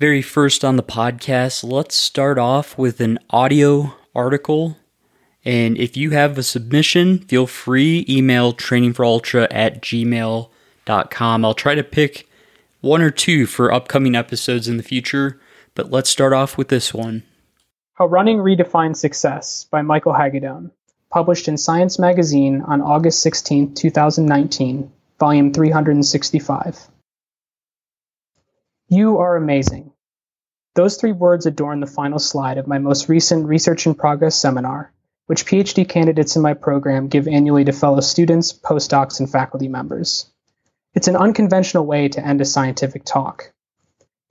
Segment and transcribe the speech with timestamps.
[0.00, 4.76] very first on the podcast, let's start off with an audio article.
[5.44, 11.44] And if you have a submission, feel free, email trainingforultra at gmail.com.
[11.44, 12.28] I'll try to pick
[12.80, 15.40] one or two for upcoming episodes in the future,
[15.74, 17.22] but let's start off with this one.
[17.94, 20.70] How Running Redefines Success by Michael Hagedorn,
[21.10, 24.90] published in Science Magazine on August 16, 2019,
[25.20, 26.88] volume 365.
[28.88, 29.92] You are amazing.
[30.74, 34.92] Those three words adorn the final slide of my most recent Research in Progress seminar,
[35.26, 40.30] which PhD candidates in my program give annually to fellow students, postdocs, and faculty members.
[40.92, 43.52] It's an unconventional way to end a scientific talk.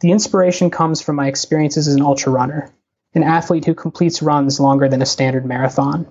[0.02, 2.70] The inspiration comes from my experiences as an ultra runner,
[3.16, 6.08] an athlete who completes runs longer than a standard marathon.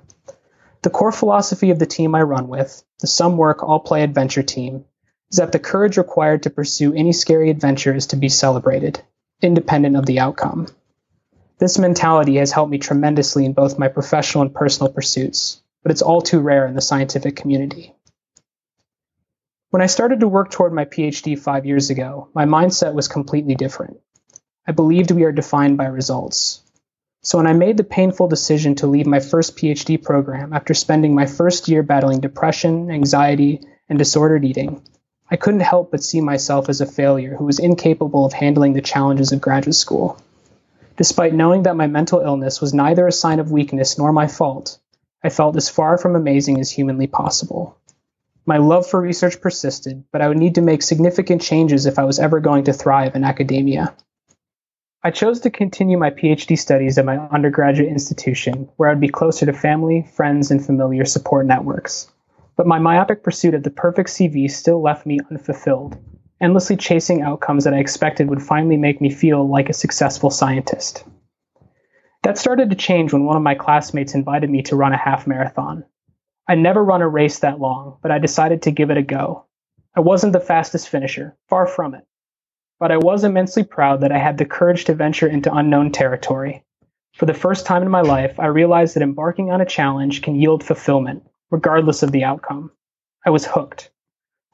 [0.82, 4.42] The core philosophy of the team I run with, the Some Work All Play Adventure
[4.42, 4.84] team,
[5.32, 9.02] is that the courage required to pursue any scary adventure is to be celebrated
[9.40, 10.68] independent of the outcome.
[11.58, 16.02] This mentality has helped me tremendously in both my professional and personal pursuits, but it's
[16.02, 17.92] all too rare in the scientific community.
[19.70, 23.54] When I started to work toward my PhD five years ago, my mindset was completely
[23.54, 23.98] different.
[24.66, 26.62] I believed we are defined by results.
[27.22, 31.14] So when I made the painful decision to leave my first PhD program after spending
[31.14, 34.82] my first year battling depression, anxiety, and disordered eating,
[35.32, 38.82] I couldn't help but see myself as a failure who was incapable of handling the
[38.82, 40.20] challenges of graduate school.
[40.98, 44.78] Despite knowing that my mental illness was neither a sign of weakness nor my fault,
[45.24, 47.78] I felt as far from amazing as humanly possible.
[48.44, 52.04] My love for research persisted, but I would need to make significant changes if I
[52.04, 53.94] was ever going to thrive in academia.
[55.02, 59.46] I chose to continue my PhD studies at my undergraduate institution, where I'd be closer
[59.46, 62.12] to family, friends, and familiar support networks.
[62.56, 65.96] But my myopic pursuit of the perfect CV still left me unfulfilled,
[66.40, 71.04] endlessly chasing outcomes that I expected would finally make me feel like a successful scientist.
[72.22, 75.26] That started to change when one of my classmates invited me to run a half
[75.26, 75.84] marathon.
[76.46, 79.46] I'd never run a race that long, but I decided to give it a go.
[79.96, 82.06] I wasn't the fastest finisher, far from it.
[82.78, 86.64] But I was immensely proud that I had the courage to venture into unknown territory.
[87.14, 90.34] For the first time in my life, I realized that embarking on a challenge can
[90.34, 92.72] yield fulfillment, regardless of the outcome.
[93.26, 93.90] I was hooked.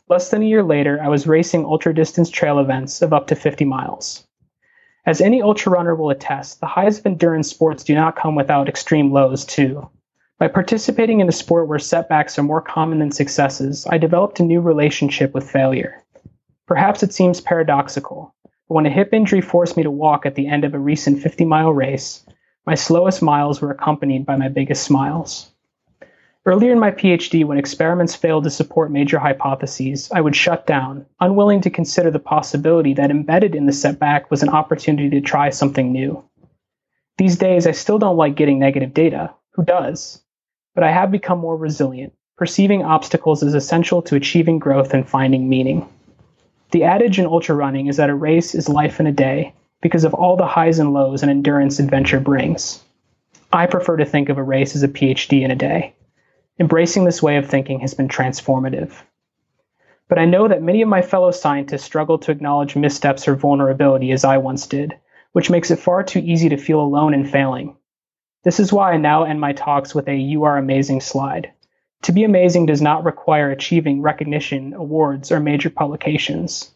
[0.08, 3.36] Less than a year later, I was racing ultra distance trail events of up to
[3.36, 4.26] 50 miles.
[5.06, 8.68] As any ultra runner will attest, the highs of endurance sports do not come without
[8.68, 9.88] extreme lows, too.
[10.40, 14.44] By participating in a sport where setbacks are more common than successes, I developed a
[14.44, 16.02] new relationship with failure.
[16.66, 20.48] Perhaps it seems paradoxical, but when a hip injury forced me to walk at the
[20.48, 22.26] end of a recent 50 mile race,
[22.66, 25.52] my slowest miles were accompanied by my biggest smiles.
[26.48, 31.04] Earlier in my PhD, when experiments failed to support major hypotheses, I would shut down,
[31.20, 35.50] unwilling to consider the possibility that embedded in the setback was an opportunity to try
[35.50, 36.24] something new.
[37.18, 39.34] These days, I still don't like getting negative data.
[39.56, 40.22] Who does?
[40.74, 45.50] But I have become more resilient, perceiving obstacles as essential to achieving growth and finding
[45.50, 45.86] meaning.
[46.70, 50.04] The adage in ultra running is that a race is life in a day because
[50.04, 52.82] of all the highs and lows an endurance adventure brings.
[53.52, 55.92] I prefer to think of a race as a PhD in a day.
[56.60, 58.92] Embracing this way of thinking has been transformative.
[60.08, 64.10] But I know that many of my fellow scientists struggle to acknowledge missteps or vulnerability
[64.10, 64.98] as I once did,
[65.32, 67.76] which makes it far too easy to feel alone in failing.
[68.42, 71.52] This is why I now end my talks with a You Are Amazing slide.
[72.02, 76.72] To be amazing does not require achieving recognition, awards, or major publications.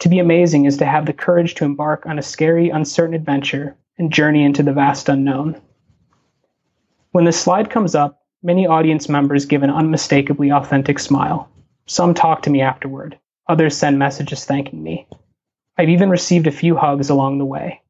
[0.00, 3.76] To be amazing is to have the courage to embark on a scary, uncertain adventure
[3.98, 5.60] and journey into the vast unknown.
[7.12, 11.48] When the slide comes up, Many audience members give an unmistakably authentic smile.
[11.86, 13.18] Some talk to me afterward.
[13.48, 15.06] Others send messages thanking me.
[15.78, 17.82] I've even received a few hugs along the way.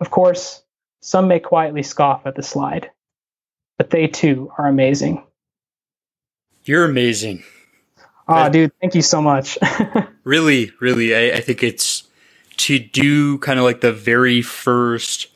[0.00, 0.62] Of course,
[1.00, 2.90] some may quietly scoff at the slide,
[3.76, 5.24] but they too are amazing.
[6.64, 7.42] You're amazing.
[8.28, 9.58] Ah, oh, dude, thank you so much.
[10.24, 12.04] really, really, I, I think it's
[12.58, 15.31] to do kind of like the very first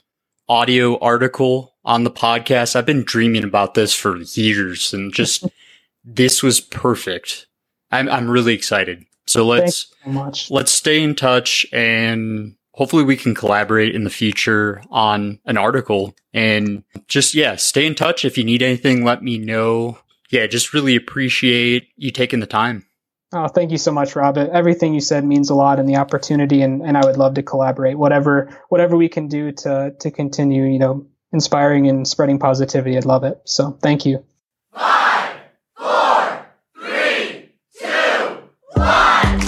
[0.48, 2.76] audio article on the podcast.
[2.76, 5.44] I've been dreaming about this for years and just
[6.04, 7.46] this was perfect.
[7.90, 9.04] I'm I'm really excited.
[9.26, 14.82] So let's so let's stay in touch and hopefully we can collaborate in the future
[14.90, 19.38] on an article and just yeah, stay in touch if you need anything, let me
[19.38, 19.98] know.
[20.30, 22.85] Yeah, just really appreciate you taking the time.
[23.32, 24.38] Oh, thank you so much, Rob.
[24.38, 27.42] Everything you said means a lot and the opportunity and, and I would love to
[27.42, 27.98] collaborate.
[27.98, 32.96] Whatever whatever we can do to to continue, you know, inspiring and spreading positivity.
[32.96, 33.40] I'd love it.
[33.44, 34.24] So thank you.
[34.72, 35.38] Five,
[35.76, 36.46] four,
[36.78, 38.38] three, two,
[38.74, 39.40] one.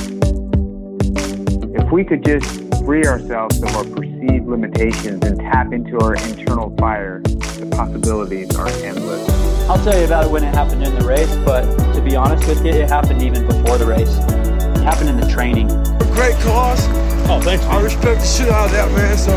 [1.76, 6.75] If we could just free ourselves from our perceived limitations and tap into our internal
[6.78, 9.57] fire, the possibilities are endless.
[9.68, 11.60] I'll tell you about it when it happened in the race, but
[11.92, 14.16] to be honest with you, it happened even before the race.
[14.16, 15.68] It happened in the training.
[16.14, 16.86] Great cause.
[17.28, 17.62] Oh, thanks.
[17.66, 19.18] I respect the shit out of that, man.
[19.18, 19.36] So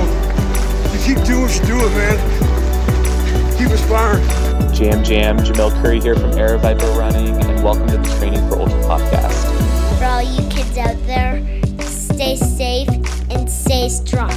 [0.93, 3.57] you keep doing what you doing, man.
[3.57, 4.23] Keep inspiring.
[4.73, 8.79] Jam Jam, Jamil Coury here from Aravaipa Running, and welcome to the Training for Ultra
[8.83, 9.99] podcast.
[9.99, 11.43] For all you kids out there,
[11.81, 12.87] stay safe
[13.29, 14.31] and stay strong.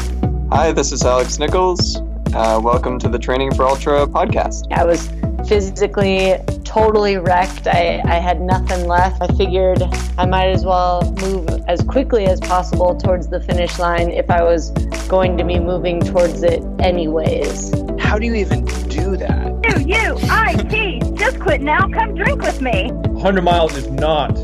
[0.51, 1.99] Hi, this is Alex Nichols.
[2.35, 4.73] Uh, welcome to the Training for Ultra podcast.
[4.73, 5.09] I was
[5.47, 7.67] physically totally wrecked.
[7.67, 9.23] I, I had nothing left.
[9.23, 9.83] I figured
[10.19, 14.43] I might as well move as quickly as possible towards the finish line if I
[14.43, 14.71] was
[15.09, 17.73] going to be moving towards it anyways.
[18.01, 19.45] How do you even do that?
[19.65, 21.89] You, you, I, T, just quit now.
[21.89, 22.91] Come drink with me.
[22.93, 24.35] 100 miles is not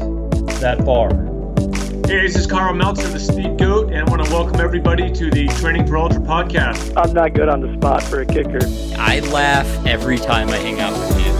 [0.61, 1.11] that far.
[2.11, 5.31] Hey, this is Karl Meltzer, the Speed Goat, and I want to welcome everybody to
[5.31, 6.93] the Training for Ultra podcast.
[6.97, 8.59] I'm not good on the spot for a kicker.
[8.99, 11.33] I laugh every time I hang out with you.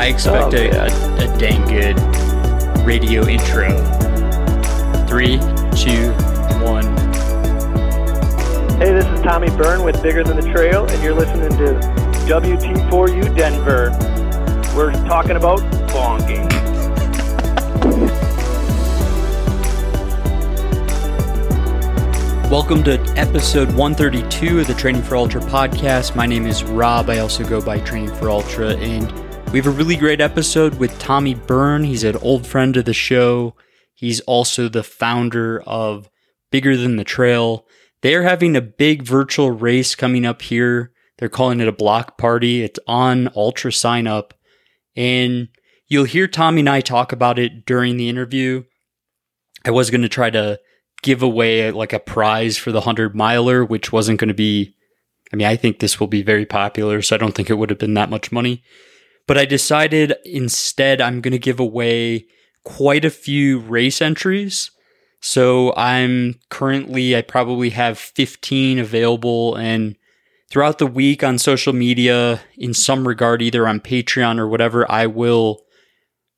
[0.00, 1.98] I expect oh, a, a, a dang good
[2.86, 3.68] radio intro.
[5.06, 5.36] Three,
[5.76, 6.12] two,
[6.64, 6.86] one.
[8.78, 11.74] Hey, this is Tommy Byrne with Bigger Than the Trail, and you're listening to
[12.24, 13.90] WT4U Denver.
[14.74, 15.58] We're talking about
[15.90, 16.49] bonking.
[22.50, 26.16] Welcome to episode 132 of the Training for Ultra podcast.
[26.16, 27.08] My name is Rob.
[27.08, 29.08] I also go by Training for Ultra, and
[29.52, 31.84] we have a really great episode with Tommy Byrne.
[31.84, 33.54] He's an old friend of the show.
[33.94, 36.10] He's also the founder of
[36.50, 37.68] Bigger Than the Trail.
[38.02, 40.90] They're having a big virtual race coming up here.
[41.18, 42.64] They're calling it a block party.
[42.64, 44.34] It's on Ultra Sign Up.
[44.96, 45.50] And
[45.86, 48.64] you'll hear Tommy and I talk about it during the interview.
[49.64, 50.58] I was going to try to
[51.02, 54.74] give away like a prize for the 100 miler, which wasn't going to be,
[55.32, 57.70] I mean, I think this will be very popular, so I don't think it would
[57.70, 58.62] have been that much money.
[59.26, 62.26] But I decided instead I'm going to give away
[62.64, 64.70] quite a few race entries.
[65.20, 69.96] So I'm currently, I probably have 15 available and
[70.50, 75.06] throughout the week on social media in some regard, either on Patreon or whatever, I
[75.06, 75.62] will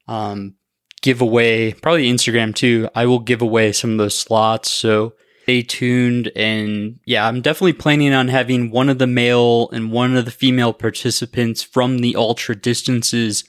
[0.06, 0.54] um,
[1.02, 2.88] give away, probably Instagram too.
[2.94, 4.70] I will give away some of those slots.
[4.70, 5.12] So
[5.42, 6.32] stay tuned.
[6.34, 10.30] And yeah, I'm definitely planning on having one of the male and one of the
[10.30, 13.44] female participants from the ultra distances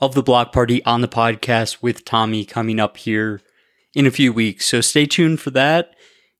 [0.00, 3.40] of the block party on the podcast with Tommy coming up here
[3.94, 4.66] in a few weeks.
[4.66, 5.94] So stay tuned for that.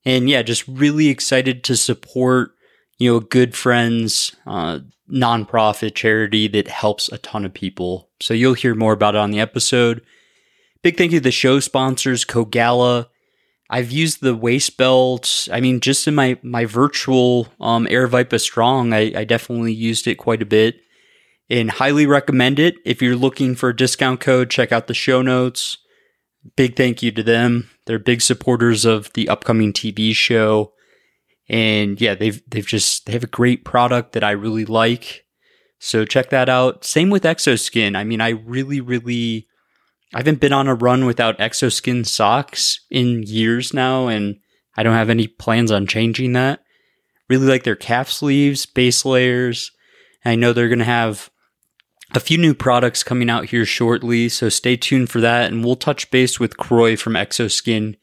[0.04, 2.52] And yeah, just really excited to support,
[2.98, 4.80] you know, a good friends, uh,
[5.12, 8.10] nonprofit charity that helps a ton of people.
[8.20, 10.02] So you'll hear more about it on the episode.
[10.82, 13.06] Big thank you to the show sponsors, Kogalla.
[13.70, 15.48] I've used the waist belt.
[15.52, 20.14] I mean, just in my my virtual um, Aravaipa Strong, I, I definitely used it
[20.16, 20.76] quite a bit
[21.50, 22.76] and highly recommend it.
[22.84, 25.78] If you're looking for a discount code, check out the show notes.
[26.56, 27.68] Big thank you to them.
[27.86, 30.72] They're big supporters of the upcoming TV show.
[31.48, 35.24] And yeah, they've they've just they have a great product that I really like.
[35.78, 36.84] So check that out.
[36.84, 37.96] Same with Exoskin.
[37.96, 39.47] I mean, I really, really
[40.14, 44.36] I haven't been on a run without Exoskin socks in years now, and
[44.76, 46.60] I don't have any plans on changing that.
[47.28, 49.70] Really like their calf sleeves, base layers.
[50.24, 51.30] I know they're going to have
[52.14, 55.52] a few new products coming out here shortly, so stay tuned for that.
[55.52, 57.96] And we'll touch base with Croy from Exoskin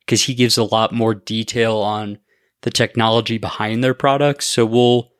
[0.00, 2.18] because he gives a lot more detail on
[2.62, 4.46] the technology behind their products.
[4.46, 5.10] So we'll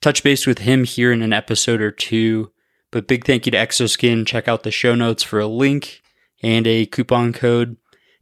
[0.00, 2.52] touch base with him here in an episode or two.
[2.90, 4.26] But big thank you to Exoskin.
[4.26, 6.02] Check out the show notes for a link
[6.42, 7.76] and a coupon code.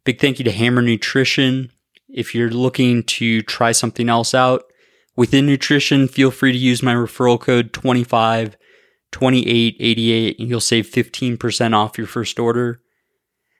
[0.04, 1.70] Big thank you to Hammer Nutrition.
[2.08, 4.64] If you're looking to try something else out
[5.16, 8.56] within nutrition, feel free to use my referral code 25
[9.10, 12.82] 2888 and you'll save 15% off your first order.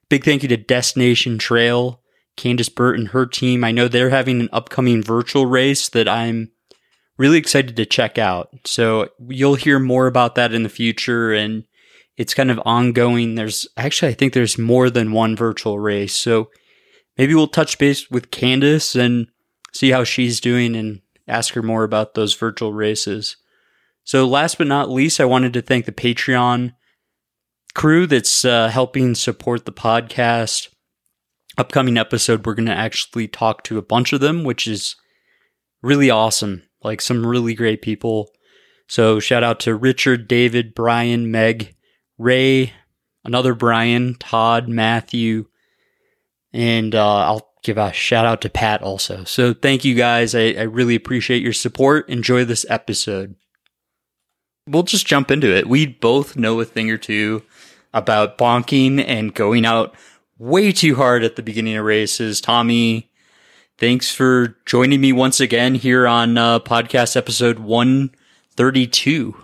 [0.08, 2.02] Big thank you to Destination Trail,
[2.36, 3.64] Candice Burt and her team.
[3.64, 6.50] I know they're having an upcoming virtual race that I'm
[7.18, 8.48] really excited to check out.
[8.64, 11.64] So you'll hear more about that in the future and
[12.16, 13.34] it's kind of ongoing.
[13.34, 16.14] There's actually, I think there's more than one virtual race.
[16.14, 16.50] So
[17.18, 19.26] maybe we'll touch base with Candice and
[19.72, 23.36] see how she's doing and ask her more about those virtual races.
[24.04, 26.72] So last but not least, I wanted to thank the Patreon
[27.74, 30.68] crew that's uh, helping support the podcast.
[31.58, 34.96] Upcoming episode, we're going to actually talk to a bunch of them, which is
[35.82, 38.30] really awesome like some really great people.
[38.86, 41.74] So shout out to Richard, David, Brian, Meg,
[42.16, 42.72] Ray,
[43.24, 45.46] another Brian, Todd, Matthew,
[46.52, 49.24] and uh, I'll give a shout out to Pat also.
[49.24, 50.34] So thank you guys.
[50.34, 52.08] I, I really appreciate your support.
[52.08, 53.34] Enjoy this episode.
[54.66, 55.68] We'll just jump into it.
[55.68, 57.42] We both know a thing or two
[57.92, 59.94] about bonking and going out
[60.38, 62.40] way too hard at the beginning of races.
[62.40, 63.07] Tommy,
[63.78, 69.36] thanks for joining me once again here on uh, podcast episode 132.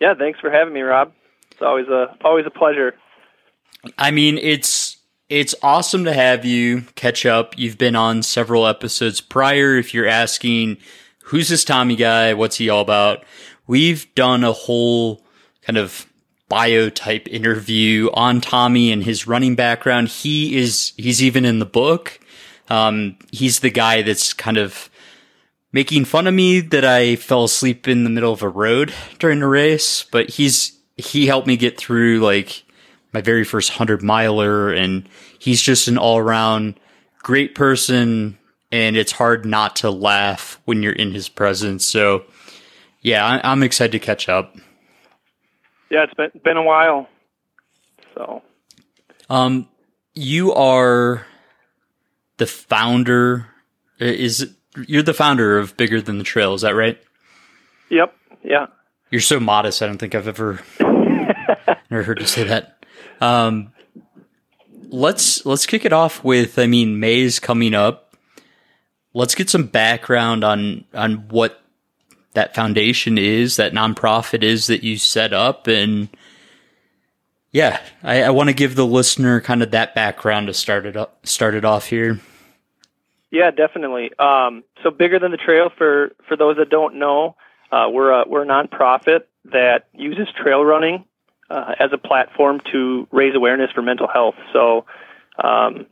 [0.00, 1.12] Yeah, thanks for having me, Rob.
[1.50, 2.94] It's always a always a pleasure.
[3.98, 4.96] I mean, it's
[5.28, 7.58] it's awesome to have you catch up.
[7.58, 9.76] You've been on several episodes prior.
[9.76, 10.78] If you're asking,
[11.24, 12.32] who's this Tommy guy?
[12.34, 13.24] What's he all about?
[13.66, 15.24] We've done a whole
[15.62, 16.06] kind of
[16.48, 20.08] bio type interview on Tommy and his running background.
[20.08, 22.18] He is, he's even in the book.
[22.70, 24.88] Um, he's the guy that's kind of
[25.72, 29.40] making fun of me that I fell asleep in the middle of a road during
[29.40, 32.64] the race, but he's, he helped me get through like
[33.12, 35.08] my very first hundred miler and
[35.38, 36.78] he's just an all around
[37.18, 38.38] great person
[38.72, 41.84] and it's hard not to laugh when you're in his presence.
[41.84, 42.24] So
[43.02, 44.56] yeah, I, I'm excited to catch up.
[45.90, 47.08] Yeah, it's been been a while.
[48.14, 48.42] So,
[49.28, 49.68] um,
[50.14, 51.26] you are
[52.40, 53.46] the founder.
[53.98, 54.52] Is
[54.86, 56.54] you're the founder of Bigger Than the Trail?
[56.54, 56.98] Is that right?
[57.90, 58.16] Yep.
[58.42, 58.66] Yeah.
[59.10, 59.82] You're so modest.
[59.82, 62.84] I don't think I've ever never heard you say that.
[63.20, 63.72] Um,
[64.88, 66.58] let's let's kick it off with.
[66.58, 68.16] I mean, May's coming up.
[69.12, 71.62] Let's get some background on on what
[72.32, 75.66] that foundation is, that nonprofit is that you set up.
[75.66, 76.08] And
[77.52, 80.96] yeah, I, I want to give the listener kind of that background to start it
[80.96, 82.20] up, start it off here.
[83.30, 84.10] Yeah, definitely.
[84.18, 87.36] Um, so bigger than the trail for, for those that don't know,
[87.70, 91.04] uh, we're a, we're a nonprofit that uses trail running
[91.48, 94.34] uh, as a platform to raise awareness for mental health.
[94.52, 94.84] So,
[95.42, 95.86] um,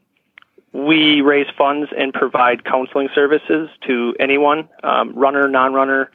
[0.73, 6.11] we raise funds and provide counseling services to anyone, um, runner, non-runner,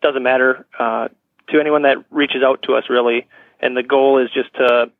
[0.00, 1.08] doesn't matter uh,
[1.48, 3.26] to anyone that reaches out to us really.
[3.60, 4.90] And the goal is just to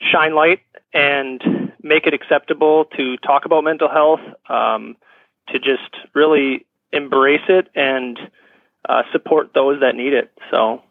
[0.00, 0.60] shine light
[0.92, 4.96] and make it acceptable to talk about mental health, um,
[5.48, 8.18] to just really embrace it and
[8.88, 10.32] uh, support those that need it.
[10.50, 10.82] So,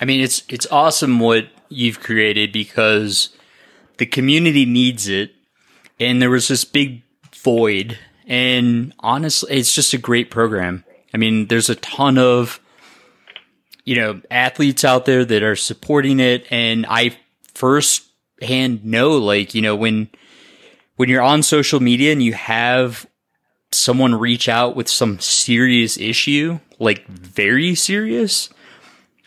[0.00, 3.30] I mean, it's it's awesome what you've created because
[3.98, 5.32] the community needs it,
[6.00, 7.02] and there was this big
[7.34, 7.98] void.
[8.26, 10.84] And honestly, it's just a great program.
[11.12, 12.60] I mean, there's a ton of
[13.84, 16.46] you know, athletes out there that are supporting it.
[16.50, 17.16] And I
[17.54, 20.10] firsthand know, like, you know, when,
[21.02, 23.08] when you're on social media and you have
[23.72, 28.50] someone reach out with some serious issue, like very serious,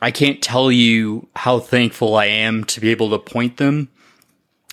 [0.01, 3.89] I can't tell you how thankful I am to be able to point them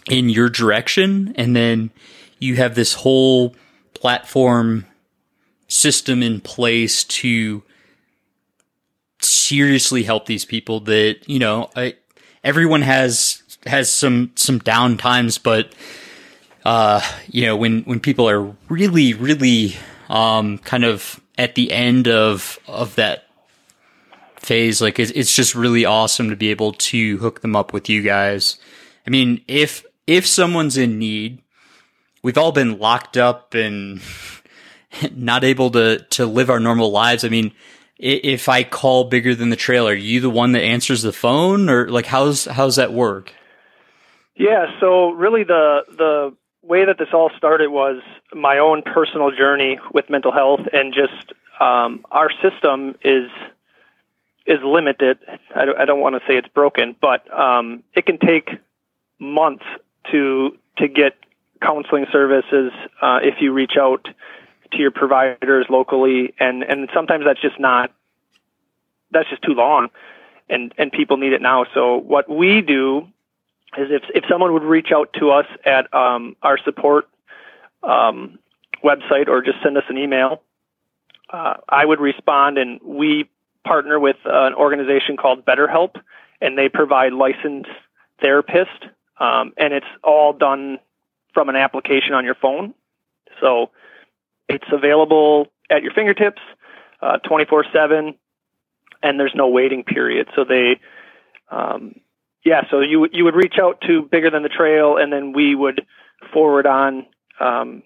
[0.08, 1.34] in your direction.
[1.36, 1.90] And then
[2.38, 3.56] you have this whole
[3.94, 4.86] platform
[5.66, 7.64] system in place to
[9.20, 11.96] seriously help these people that, you know, I,
[12.44, 15.74] everyone has, has some, some down times, but,
[16.64, 19.76] uh, you know, when, when people are really, really,
[20.08, 23.24] um, kind of at the end of, of that
[24.36, 27.88] phase, like it's, it's just really awesome to be able to hook them up with
[27.88, 28.58] you guys.
[29.06, 31.42] I mean, if, if someone's in need,
[32.22, 34.00] we've all been locked up and
[35.14, 37.24] not able to, to live our normal lives.
[37.24, 37.52] I mean,
[38.02, 41.70] if I call bigger than the trail, are you the one that answers the phone,
[41.70, 43.32] or like how's how's that work?
[44.34, 46.36] Yeah, so really the the
[46.72, 48.00] way that this all started was
[48.32, 53.30] my own personal journey with mental health, and just um, our system is
[54.46, 55.18] is limited.
[55.54, 58.48] I don't, I don't want to say it's broken, but um, it can take
[59.18, 59.66] months
[60.12, 61.12] to to get
[61.60, 64.08] counseling services uh, if you reach out
[64.72, 67.92] to your providers locally, and and sometimes that's just not
[69.10, 69.90] that's just too long,
[70.48, 71.66] and and people need it now.
[71.74, 73.08] So what we do
[73.78, 77.08] is if if someone would reach out to us at um, our support
[77.82, 78.38] um,
[78.84, 80.42] website or just send us an email,
[81.30, 83.28] uh, I would respond, and we
[83.64, 85.96] partner with an organization called BetterHelp,
[86.40, 87.70] and they provide licensed
[88.22, 88.88] therapists,
[89.18, 90.78] um, and it's all done
[91.32, 92.74] from an application on your phone.
[93.40, 93.70] So
[94.48, 96.42] it's available at your fingertips,
[97.00, 98.14] uh, 24 7,
[99.02, 100.28] and there's no waiting period.
[100.36, 100.78] So they,
[101.50, 101.96] um,
[102.44, 105.54] yeah, so you, you would reach out to Bigger Than the Trail, and then we
[105.54, 105.86] would
[106.32, 107.06] forward on,
[107.40, 107.82] um,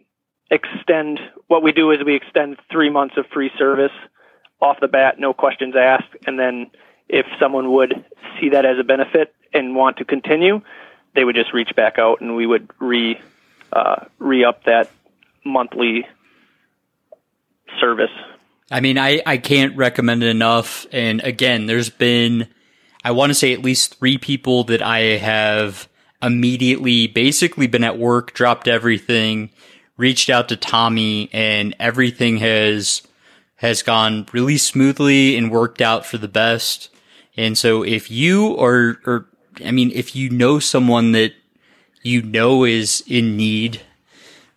[0.51, 3.93] extend, what we do is we extend three months of free service
[4.61, 6.71] off the bat, no questions asked, and then
[7.09, 8.05] if someone would
[8.41, 10.61] see that as a benefit and want to continue,
[11.15, 13.19] they would just reach back out and we would re
[13.73, 14.91] uh, re up that
[15.45, 16.07] monthly
[17.81, 18.11] service.
[18.71, 20.87] I mean, I, I can't recommend it enough.
[20.93, 22.49] And again, there's been,
[23.07, 25.89] I want to say at least three people that I have
[26.21, 29.51] immediately basically been at work, dropped everything,
[29.97, 33.03] reached out to Tommy, and everything has,
[33.59, 36.89] has gone really smoothly and worked out for the best.
[37.37, 39.29] And so if you are, or,
[39.65, 41.33] I mean, if you know someone that
[42.03, 43.83] you know is in need,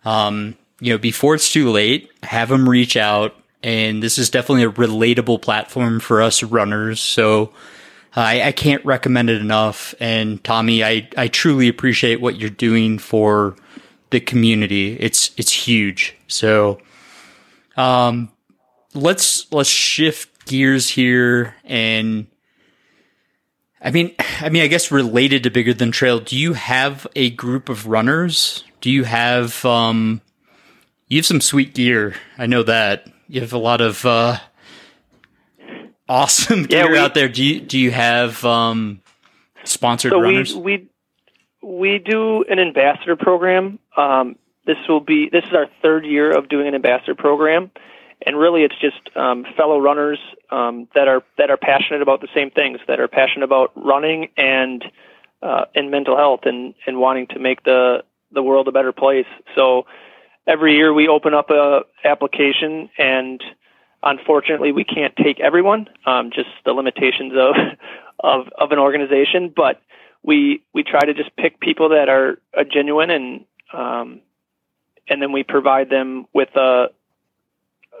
[0.04, 3.32] um, you know, before it's too late, have them reach out.
[3.62, 6.98] And this is definitely a relatable platform for us runners.
[6.98, 7.52] So
[8.14, 9.94] I, I can't recommend it enough.
[10.00, 13.56] And Tommy, I, I truly appreciate what you're doing for
[14.10, 14.96] the community.
[14.98, 16.16] It's, it's huge.
[16.26, 16.80] So,
[17.76, 18.30] um,
[18.94, 22.26] let's, let's shift gears here and,
[23.82, 27.30] I mean, I mean, I guess related to bigger than trail, do you have a
[27.30, 28.62] group of runners?
[28.82, 30.20] Do you have, um,
[31.08, 32.14] you have some sweet gear.
[32.36, 34.38] I know that you have a lot of uh,
[36.10, 37.28] awesome gear yeah, we, out there.
[37.28, 39.00] Do you do you have um,
[39.64, 40.54] sponsored so runners?
[40.54, 40.88] We, we
[41.62, 43.78] we do an ambassador program.
[43.96, 44.36] Um,
[44.66, 47.70] this will be this is our third year of doing an ambassador program,
[48.26, 50.18] and really it's just um, fellow runners
[50.50, 54.28] um, that are that are passionate about the same things, that are passionate about running
[54.36, 54.84] and
[55.42, 59.26] uh, and mental health, and and wanting to make the the world a better place.
[59.54, 59.86] So
[60.46, 63.42] every year we open up a application and
[64.02, 67.54] unfortunately we can't take everyone um, just the limitations of,
[68.20, 69.80] of of an organization but
[70.22, 74.20] we we try to just pick people that are, are genuine and um,
[75.08, 76.88] and then we provide them with a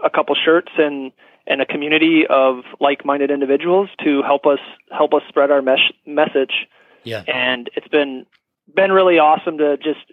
[0.04, 1.12] a couple shirts and
[1.46, 6.68] and a community of like-minded individuals to help us help us spread our mes- message.
[7.02, 7.22] Yeah.
[7.26, 8.26] And it's been
[8.74, 10.04] been really awesome to just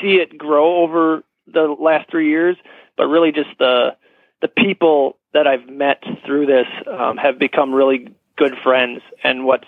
[0.00, 2.56] see it grow over the last three years,
[2.96, 3.96] but really just the
[4.44, 9.00] the people that I've met through this um, have become really good friends.
[9.22, 9.66] And what's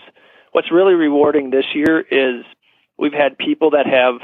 [0.53, 2.45] what's really rewarding this year is
[2.99, 4.21] we've had people that have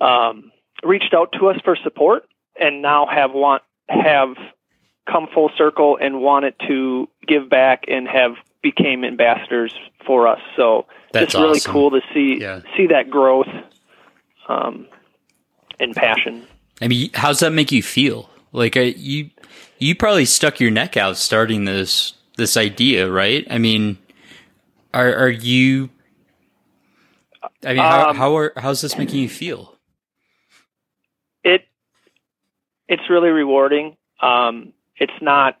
[0.00, 0.50] um,
[0.82, 2.24] reached out to us for support
[2.58, 4.36] and now have want have
[5.06, 9.74] come full circle and wanted to give back and have became ambassadors
[10.06, 10.40] for us.
[10.56, 11.72] So That's it's really awesome.
[11.74, 12.62] cool to see Yeah.
[12.74, 13.48] see that growth
[14.48, 14.86] um,
[15.78, 16.46] and passion.
[16.80, 18.31] I mean, how's that make you feel?
[18.52, 19.30] Like uh, you,
[19.78, 23.46] you probably stuck your neck out starting this this idea, right?
[23.50, 23.98] I mean,
[24.92, 25.90] are are you?
[27.64, 29.76] I mean, how Um, how are how's this making you feel?
[31.42, 31.66] It
[32.88, 33.96] it's really rewarding.
[34.20, 35.58] Um, it's not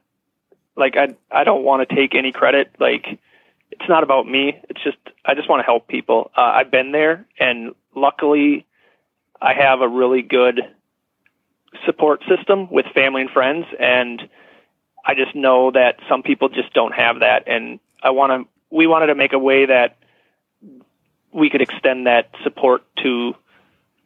[0.76, 2.74] like I I don't want to take any credit.
[2.78, 3.18] Like
[3.70, 4.60] it's not about me.
[4.68, 6.30] It's just I just want to help people.
[6.36, 8.66] Uh, I've been there, and luckily,
[9.40, 10.60] I have a really good
[11.86, 14.28] support system with family and friends, and
[15.04, 18.48] I just know that some people just don't have that, and I want to.
[18.70, 19.96] We wanted to make a way that
[21.32, 23.34] we could extend that support to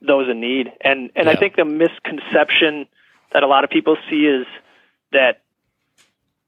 [0.00, 2.86] those in need, and and I think the misconception
[3.32, 4.46] that a lot of people see is
[5.12, 5.42] that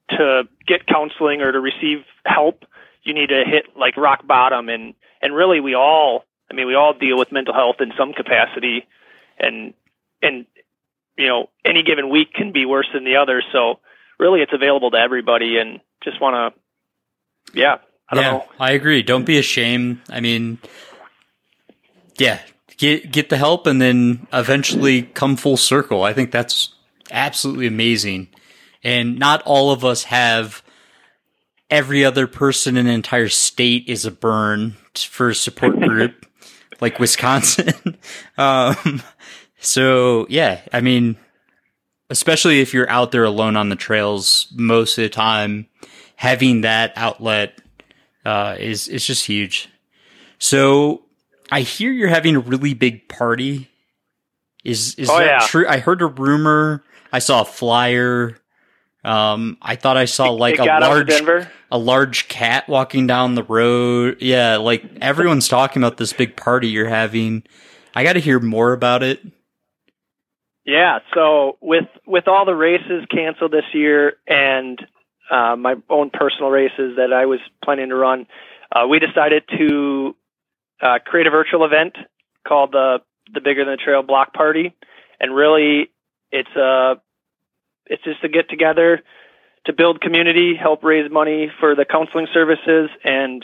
[0.09, 2.65] to get counseling or to receive help,
[3.03, 6.75] you need to hit like rock bottom, and and really we all, I mean, we
[6.75, 8.87] all deal with mental health in some capacity,
[9.39, 9.73] and
[10.21, 10.45] and
[11.19, 13.43] you know any given week can be worse than the other.
[13.51, 13.79] So
[14.17, 17.77] really, it's available to everybody, and just want to, yeah,
[18.07, 18.45] I don't yeah, know.
[18.59, 19.03] I agree.
[19.03, 19.99] Don't be ashamed.
[20.09, 20.59] I mean,
[22.17, 22.39] yeah,
[22.77, 26.03] get get the help and then eventually come full circle.
[26.03, 26.73] I think that's
[27.11, 28.29] absolutely amazing.
[28.81, 30.63] And not all of us have
[31.69, 36.25] every other person in an entire state is a burn for a support group
[36.81, 37.97] like Wisconsin.
[38.37, 39.01] um,
[39.59, 41.17] so yeah, I mean,
[42.09, 45.67] especially if you're out there alone on the trails most of the time,
[46.15, 47.59] having that outlet
[48.25, 49.69] uh, is is just huge.
[50.37, 51.03] So
[51.51, 53.69] I hear you're having a really big party.
[54.63, 55.47] Is is Oh, that yeah.
[55.47, 55.67] true?
[55.67, 56.83] I heard a rumor.
[57.11, 58.37] I saw a flyer.
[59.03, 63.07] Um, I thought I saw like a got out to large a large cat walking
[63.07, 64.17] down the road.
[64.19, 67.43] Yeah, like everyone's talking about this big party you're having.
[67.95, 69.21] I got to hear more about it.
[70.65, 74.79] Yeah, so with with all the races canceled this year and
[75.31, 78.27] uh, my own personal races that I was planning to run,
[78.71, 80.15] uh, we decided to
[80.81, 81.97] uh, create a virtual event
[82.47, 82.99] called the
[83.33, 84.75] the Bigger Than the Trail Block Party,
[85.19, 85.91] and really
[86.31, 87.01] it's a
[87.87, 89.01] it's just a get together
[89.65, 93.43] to build community, help raise money for the counseling services, and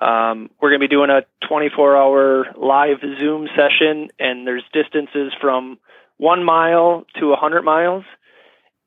[0.00, 5.78] Um, we're going to be doing a 24-hour live Zoom session, and there's distances from
[6.18, 8.04] one mile to a 100 miles,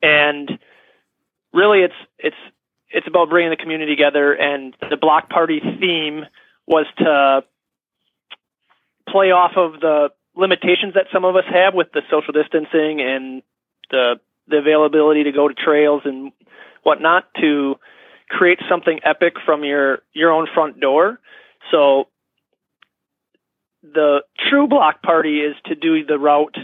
[0.01, 0.59] and
[1.53, 2.35] really, it's it's
[2.89, 4.33] it's about bringing the community together.
[4.33, 6.25] And the block party theme
[6.67, 7.43] was to
[9.09, 13.41] play off of the limitations that some of us have with the social distancing and
[13.89, 16.31] the the availability to go to trails and
[16.83, 17.75] whatnot to
[18.29, 21.19] create something epic from your your own front door.
[21.71, 22.07] So
[23.83, 26.57] the true block party is to do the route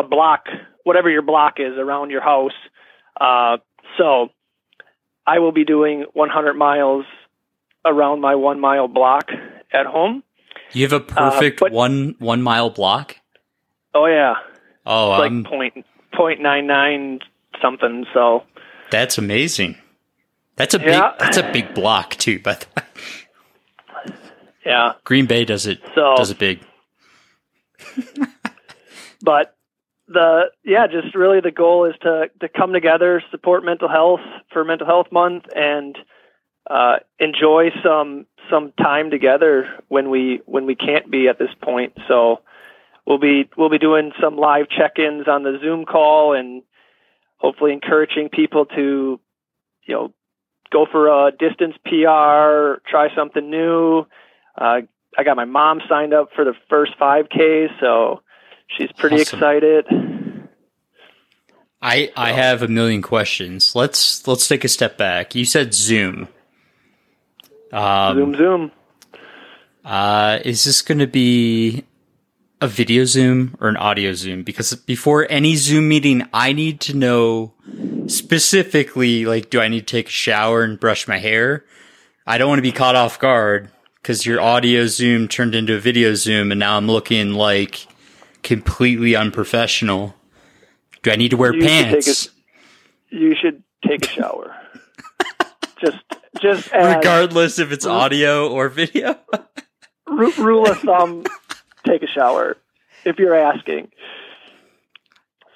[0.00, 0.46] a block,
[0.84, 2.52] whatever your block is around your house.
[3.20, 3.58] Uh,
[3.98, 4.28] so
[5.26, 7.04] I will be doing 100 miles
[7.84, 9.30] around my one mile block
[9.72, 10.22] at home.
[10.72, 13.16] You have a perfect uh, but, one one mile block.
[13.94, 14.34] Oh yeah.
[14.86, 17.20] Oh, it's like point point nine nine
[17.60, 18.06] something.
[18.14, 18.44] So
[18.90, 19.76] that's amazing.
[20.56, 21.10] That's a yeah.
[21.10, 21.18] big.
[21.18, 22.38] That's a big block too.
[22.38, 22.66] But
[24.64, 25.80] yeah, Green Bay does it.
[25.94, 26.60] So, does it big.
[29.22, 29.56] but
[30.10, 34.20] the yeah, just really the goal is to to come together, support mental health
[34.52, 35.96] for Mental Health Month, and
[36.68, 41.92] uh, enjoy some some time together when we when we can't be at this point.
[42.08, 42.40] So
[43.06, 46.62] we'll be we'll be doing some live check-ins on the Zoom call and
[47.38, 49.20] hopefully encouraging people to
[49.86, 50.12] you know
[50.72, 54.06] go for a distance PR, try something new.
[54.60, 54.80] Uh,
[55.16, 58.22] I got my mom signed up for the first 5K, so
[58.76, 59.38] she's pretty awesome.
[59.38, 59.86] excited.
[61.82, 63.74] I I have a million questions.
[63.74, 65.34] Let's let's take a step back.
[65.34, 66.28] You said Zoom.
[67.72, 68.72] Um, zoom, zoom.
[69.84, 71.84] Uh, is this going to be
[72.60, 74.42] a video Zoom or an audio Zoom?
[74.42, 77.54] Because before any Zoom meeting, I need to know
[78.06, 81.64] specifically, like, do I need to take a shower and brush my hair?
[82.26, 83.70] I don't want to be caught off guard
[84.02, 87.86] because your audio Zoom turned into a video Zoom and now I'm looking like
[88.42, 90.14] completely unprofessional.
[91.02, 92.06] Do I need to wear you pants?
[92.06, 92.32] Should
[93.12, 94.54] a, you should take a shower.
[95.80, 95.98] just
[96.40, 99.18] just regardless if it's audio or video.
[100.06, 101.24] rule of thumb:
[101.86, 102.56] take a shower
[103.04, 103.90] if you're asking.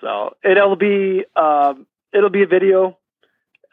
[0.01, 2.99] So it'll be um, it'll be a video.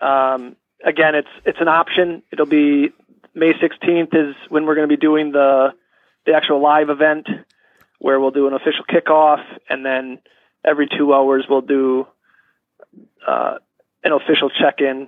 [0.02, 2.24] Um, again, it's it's an option.
[2.32, 2.92] It'll be
[3.34, 5.74] May 16th is when we're going to be doing the
[6.26, 7.28] the actual live event
[8.02, 10.20] where we'll do an official kickoff, and then
[10.66, 12.06] every two hours we'll do
[13.28, 13.56] uh,
[14.04, 15.08] an official check-in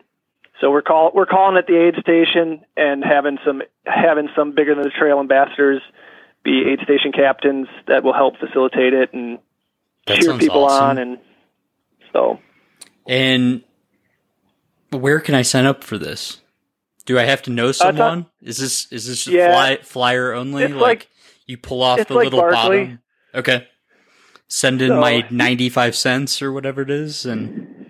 [0.64, 4.76] so we're call we're calling it the aid station and having some having some bigger
[4.76, 5.82] than the trail ambassadors
[6.44, 9.40] be aid station captains that will help facilitate it and
[10.08, 10.86] that cheer people awesome.
[10.86, 11.18] on and
[12.14, 12.40] so.
[13.08, 13.64] And
[14.92, 16.40] where can I sign up for this?
[17.06, 18.20] Do I have to know someone?
[18.20, 20.68] Uh, is this is this yeah, fly, flyer only?
[20.68, 21.10] Like, like,
[21.46, 22.84] you pull off the like little Barkley.
[22.84, 23.00] bottom.
[23.36, 23.68] Okay.
[24.48, 27.90] Send in so, my ninety five cents or whatever it is, and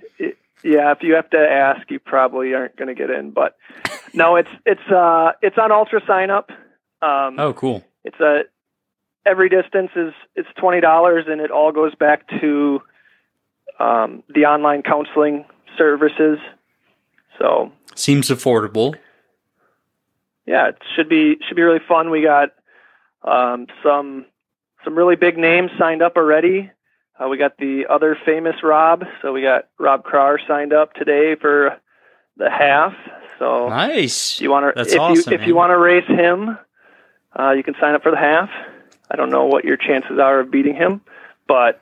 [0.63, 3.31] yeah, if you have to ask, you probably aren't going to get in.
[3.31, 3.57] But
[4.13, 6.49] no, it's it's uh it's on Ultra sign up.
[7.01, 7.83] Um, oh, cool.
[8.05, 8.43] It's a
[9.25, 12.81] every distance is it's twenty dollars, and it all goes back to
[13.79, 15.45] um, the online counseling
[15.77, 16.39] services.
[17.39, 18.95] So seems affordable.
[20.45, 22.09] Yeah, it should be should be really fun.
[22.09, 22.49] We got
[23.23, 24.25] um, some
[24.83, 26.71] some really big names signed up already.
[27.19, 29.03] Uh, we got the other famous Rob.
[29.21, 31.77] So we got Rob Krar signed up today for
[32.37, 32.93] the half.
[33.39, 34.35] So nice.
[34.35, 36.57] If you want to, That's if awesome, you if you want to race him,
[37.37, 38.49] uh, you can sign up for the half.
[39.09, 41.01] I don't know what your chances are of beating him,
[41.47, 41.81] but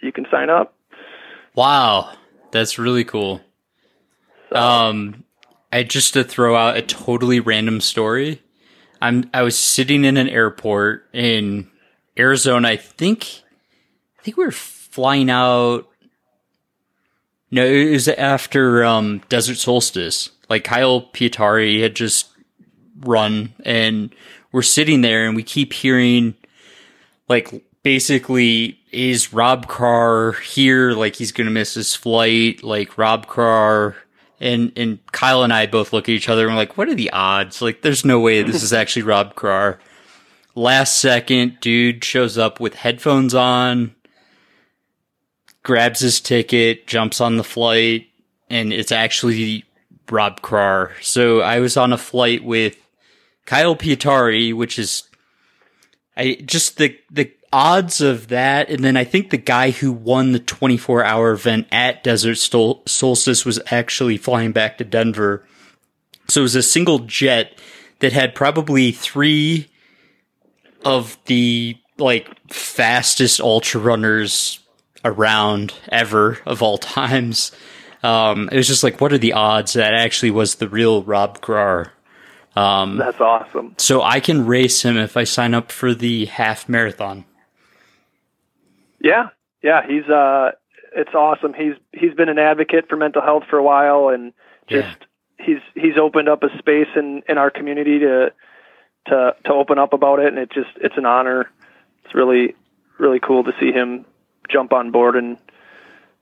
[0.00, 0.74] you can sign up.
[1.54, 2.12] Wow,
[2.52, 3.40] that's really cool.
[4.50, 4.56] So.
[4.56, 5.24] Um,
[5.72, 8.42] I just to throw out a totally random story.
[9.00, 11.70] I'm I was sitting in an airport in
[12.18, 12.68] Arizona.
[12.68, 13.42] I think
[14.18, 15.88] I think we were flying out.
[17.50, 20.30] No, it was after um, Desert Solstice.
[20.48, 22.28] Like Kyle Pietari had just
[23.00, 24.14] run, and
[24.52, 26.34] we're sitting there, and we keep hearing,
[27.28, 30.92] like, basically, is Rob Krar here?
[30.92, 32.62] Like, he's gonna miss his flight.
[32.62, 33.96] Like, Rob Krar
[34.40, 36.94] and and Kyle and I both look at each other and we're like, what are
[36.94, 37.60] the odds?
[37.60, 39.78] Like, there's no way this is actually Rob Krar.
[40.54, 43.94] Last second, dude shows up with headphones on,
[45.62, 48.08] grabs his ticket, jumps on the flight,
[48.48, 49.64] and it's actually
[50.10, 50.92] Rob Krar.
[51.02, 52.76] So I was on a flight with
[53.46, 55.04] Kyle Pietari, which is
[56.16, 60.32] I just the the odds of that, and then I think the guy who won
[60.32, 65.44] the 24 hour event at Desert Solstice was actually flying back to Denver.
[66.28, 67.58] So it was a single jet
[67.98, 69.68] that had probably three
[70.84, 74.60] of the like fastest ultra runners
[75.04, 77.52] around ever of all times.
[78.02, 81.40] Um, it was just like, what are the odds that actually was the real Rob
[81.40, 81.92] Krar?
[82.56, 83.74] Um, That's awesome.
[83.78, 87.24] So I can race him if I sign up for the half marathon.
[89.00, 89.30] Yeah,
[89.62, 90.52] yeah, he's uh,
[90.94, 91.54] it's awesome.
[91.54, 94.32] He's he's been an advocate for mental health for a while, and
[94.68, 94.98] just
[95.38, 95.46] yeah.
[95.46, 98.32] he's he's opened up a space in in our community to
[99.06, 101.50] to to open up about it, and it just it's an honor.
[102.04, 102.54] It's really
[102.98, 104.04] really cool to see him
[104.50, 105.38] jump on board and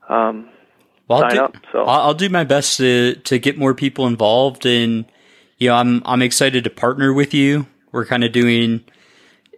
[0.07, 0.49] um,
[1.07, 1.57] well, sign do, up.
[1.71, 5.05] So I'll, I'll do my best to to get more people involved, and
[5.57, 7.67] you know, I'm I'm excited to partner with you.
[7.91, 8.83] We're kind of doing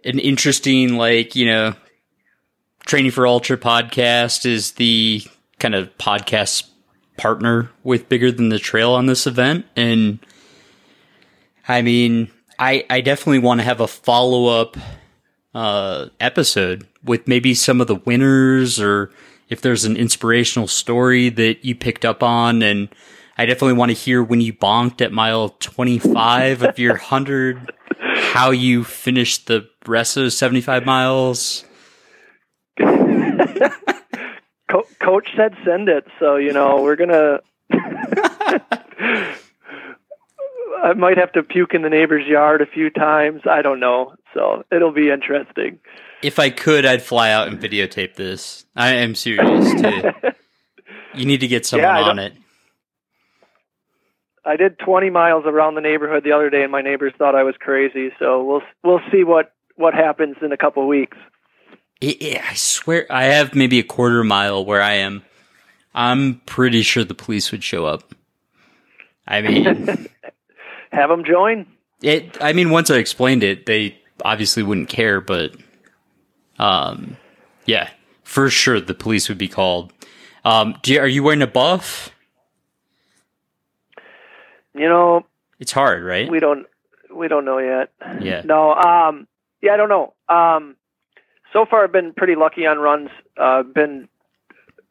[0.04, 1.74] an interesting, like you know,
[2.86, 5.22] Training for Ultra podcast is the
[5.58, 6.68] kind of podcast
[7.16, 9.66] partner with Bigger Than the Trail on this event.
[9.76, 10.18] And
[11.68, 14.76] I mean, I, I definitely want to have a follow up
[15.54, 19.10] uh, episode with maybe some of the winners or
[19.48, 22.62] if there's an inspirational story that you picked up on.
[22.62, 22.88] And
[23.38, 28.50] I definitely want to hear when you bonked at mile 25 of your 100, how
[28.50, 31.64] you finished the rest of the 75 miles.
[34.70, 37.40] Co- Coach said send it, so you know we're gonna.
[40.82, 43.42] I might have to puke in the neighbor's yard a few times.
[43.48, 45.78] I don't know, so it'll be interesting.
[46.22, 48.64] If I could, I'd fly out and videotape this.
[48.74, 50.02] I am serious too.
[51.14, 52.34] you need to get someone Yeah, on it.
[54.44, 57.44] I did 20 miles around the neighborhood the other day, and my neighbors thought I
[57.44, 58.10] was crazy.
[58.18, 61.16] So we'll we'll see what what happens in a couple weeks.
[62.02, 65.22] It, I swear, I have maybe a quarter mile where I am.
[65.94, 68.14] I'm pretty sure the police would show up.
[69.26, 70.08] I mean,
[70.92, 71.66] Have them join.
[72.02, 72.36] it.
[72.40, 75.54] I mean, once I explained it, they obviously wouldn't care, but,
[76.58, 77.16] um,
[77.66, 77.88] yeah,
[78.24, 79.92] for sure the police would be called.
[80.44, 82.10] Um, do you, are you wearing a buff?
[84.74, 85.26] You know,
[85.60, 86.30] It's hard, right?
[86.30, 86.66] we don't
[87.14, 87.92] we don't know yet.
[88.22, 88.40] Yeah.
[88.44, 88.72] No.
[88.74, 89.28] Um.
[89.60, 90.14] Yeah, I don't know.
[90.28, 90.76] Um.
[91.52, 93.10] So far, I've been pretty lucky on runs.
[93.36, 94.08] Uh, been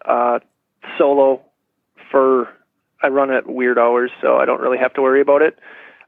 [0.06, 0.40] uh,
[0.98, 1.42] solo
[2.12, 2.50] for.
[3.04, 5.58] I run at weird hours, so I don't really have to worry about it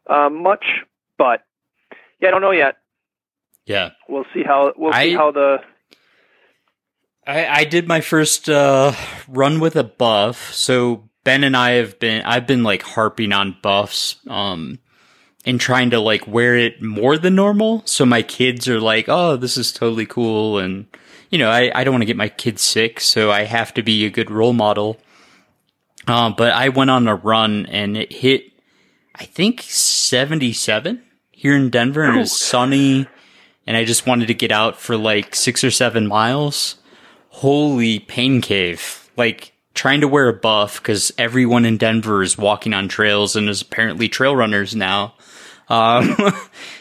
[0.08, 0.64] um, much.
[1.18, 1.44] But
[2.22, 2.78] yeah, I don't know yet.
[3.66, 3.92] Yeah.
[4.08, 5.58] We'll see how we'll see how the
[7.26, 8.94] I, I did my first uh,
[9.28, 10.54] run with a buff.
[10.54, 14.80] So Ben and I have been I've been like harping on buffs um
[15.46, 17.84] and trying to like wear it more than normal.
[17.86, 20.86] So my kids are like, "Oh, this is totally cool." And
[21.30, 23.84] you know, I I don't want to get my kids sick, so I have to
[23.84, 25.00] be a good role model.
[26.08, 28.52] Um, but I went on a run and it hit
[29.16, 31.02] I think 77
[31.32, 33.08] here in Denver and it was sunny
[33.66, 36.76] and I just wanted to get out for like 6 or 7 miles
[37.30, 39.10] holy pain cave.
[39.18, 43.50] Like trying to wear a buff because everyone in Denver is walking on trails and
[43.50, 45.16] is apparently trail runners now.
[45.70, 46.16] Um,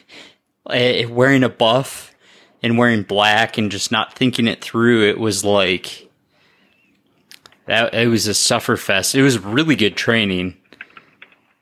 [0.70, 2.14] eh, wearing a buff
[2.62, 6.10] and wearing black and just not thinking it through, it was like
[7.66, 7.94] that.
[7.94, 9.14] It was a suffer fest.
[9.14, 10.56] It was really good training,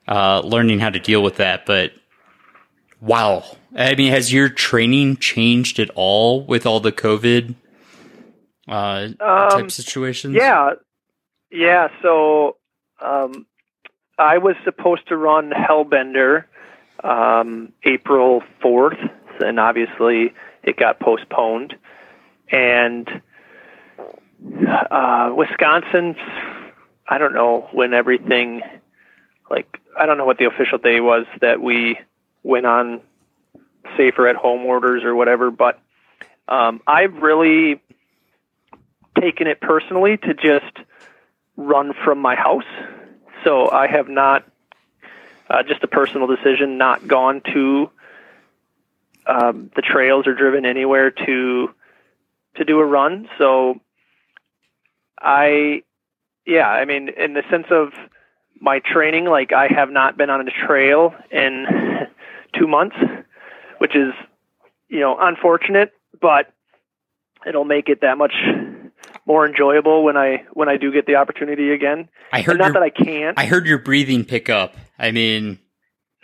[0.08, 1.64] uh, learning how to deal with that.
[1.64, 1.92] But
[3.00, 7.54] wow, I mean, has your training changed at all with all the COVID?
[8.68, 10.34] uh, Um, type situations?
[10.34, 10.74] Yeah,
[11.50, 11.88] yeah.
[12.02, 12.56] So
[13.00, 13.46] um,
[14.18, 16.44] I was supposed to run Hellbender
[17.02, 18.98] um, April fourth,
[19.40, 20.32] and obviously
[20.62, 21.74] it got postponed.
[22.50, 23.08] And
[24.90, 26.16] uh, Wisconsin,
[27.08, 28.62] I don't know when everything,
[29.50, 31.98] like I don't know what the official day was that we
[32.42, 33.00] went on
[33.96, 35.80] safer at home orders or whatever, but
[36.48, 37.80] um, I've really
[39.20, 40.86] taken it personally to just
[41.56, 42.64] run from my house.
[43.44, 44.44] So I have not,
[45.48, 47.90] uh, just a personal decision, not gone to
[49.26, 51.74] um, the trails or driven anywhere to
[52.56, 53.28] to do a run.
[53.38, 53.80] So
[55.20, 55.82] I,
[56.46, 57.92] yeah, I mean, in the sense of
[58.60, 61.66] my training, like I have not been on a trail in
[62.58, 62.96] two months,
[63.78, 64.12] which is,
[64.88, 66.52] you know, unfortunate, but
[67.46, 68.34] it'll make it that much
[69.30, 72.08] more enjoyable when I when I do get the opportunity again.
[72.32, 73.38] I heard And not your- that I can't.
[73.38, 74.74] I heard your breathing pick up.
[74.98, 75.60] I mean,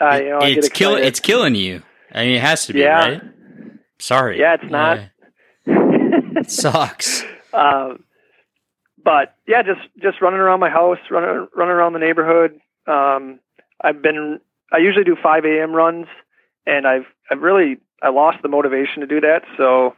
[0.00, 1.04] uh, you know, I it's killing.
[1.04, 1.82] It's killing you.
[2.12, 2.98] I mean, it has to be Yeah.
[3.08, 3.22] right.
[4.00, 4.40] Sorry.
[4.40, 4.98] Yeah, it's not.
[5.66, 7.24] it sucks.
[7.54, 8.04] Um,
[9.02, 12.60] but yeah, just just running around my house, running running around the neighborhood.
[12.86, 13.38] Um,
[13.80, 14.40] I've been
[14.70, 15.72] I usually do 5 a.m.
[15.72, 16.06] runs,
[16.66, 19.44] and I've I've really I lost the motivation to do that.
[19.56, 19.94] So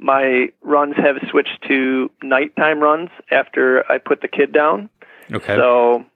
[0.00, 4.88] my runs have switched to nighttime runs after I put the kid down.
[5.30, 5.54] Okay.
[5.54, 6.06] So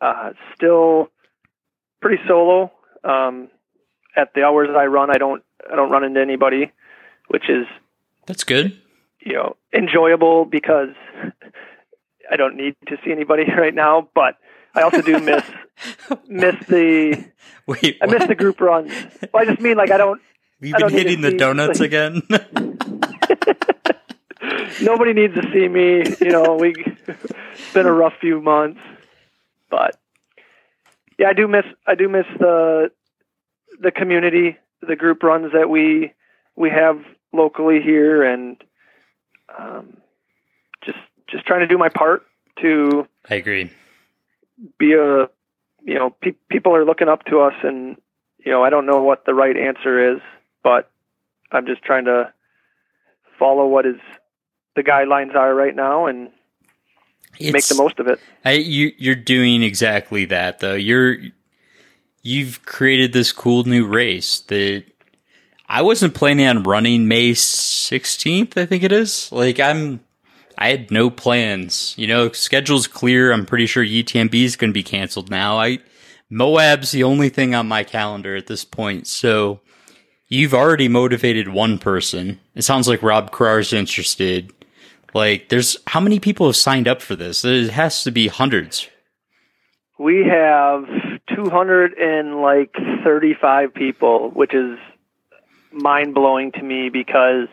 [0.00, 1.10] uh, still
[2.00, 2.72] pretty solo.
[3.02, 3.48] Um,
[4.16, 6.70] at the hours that I run, I don't I don't run into anybody,
[7.28, 7.66] which is
[8.26, 8.80] That's good.
[9.20, 10.90] you know enjoyable because
[12.30, 14.08] I don't need to see anybody right now.
[14.14, 14.36] But
[14.74, 15.44] I also do miss
[16.28, 17.24] miss the
[17.66, 18.92] Wait, I miss the group runs.
[19.32, 20.20] Well, I just mean like I don't.
[20.60, 22.22] You've I been don't need to hitting the donuts like, again.
[24.80, 26.04] Nobody needs to see me.
[26.20, 28.80] You know, we it's been a rough few months,
[29.70, 29.98] but
[31.18, 32.90] yeah, I do miss I do miss the
[33.80, 36.12] the community, the group runs that we
[36.56, 37.00] we have
[37.32, 38.62] locally here, and
[39.58, 39.96] um,
[40.84, 42.24] just just trying to do my part
[42.62, 43.70] to I agree.
[44.78, 45.28] be a
[45.82, 47.96] you know pe- people are looking up to us, and
[48.44, 50.20] you know I don't know what the right answer is,
[50.64, 50.90] but
[51.52, 52.32] I'm just trying to
[53.38, 54.00] follow what is
[54.74, 56.30] the guidelines are right now and
[57.38, 58.18] make the most of it.
[58.44, 60.74] I, you you're doing exactly that though.
[60.74, 61.18] You're
[62.22, 64.84] you've created this cool new race that
[65.68, 69.30] I wasn't planning on running May 16th, I think it is.
[69.30, 70.00] Like I'm
[70.56, 71.94] I had no plans.
[71.96, 73.32] You know, schedule's clear.
[73.32, 75.58] I'm pretty sure UTMB is going to be canceled now.
[75.58, 75.78] I
[76.30, 79.06] Moab's the only thing on my calendar at this point.
[79.06, 79.60] So
[80.34, 82.40] you've already motivated one person.
[82.54, 84.52] It sounds like Rob Krar's interested.
[85.14, 87.44] Like, there's how many people have signed up for this?
[87.44, 88.88] It has to be hundreds.
[89.98, 90.84] We have
[91.34, 94.76] 200 and like 35 people, which is
[95.72, 97.46] mind blowing to me because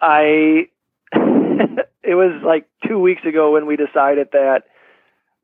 [0.00, 0.68] I
[1.12, 4.64] it was like 2 weeks ago when we decided that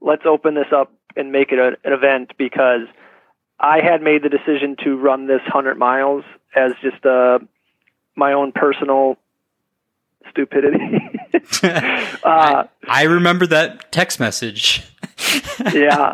[0.00, 2.86] let's open this up and make it a, an event because
[3.60, 7.38] I had made the decision to run this 100 miles as just uh
[8.16, 9.16] my own personal
[10.30, 10.78] stupidity.
[12.22, 14.84] uh, I remember that text message.
[15.72, 16.12] yeah.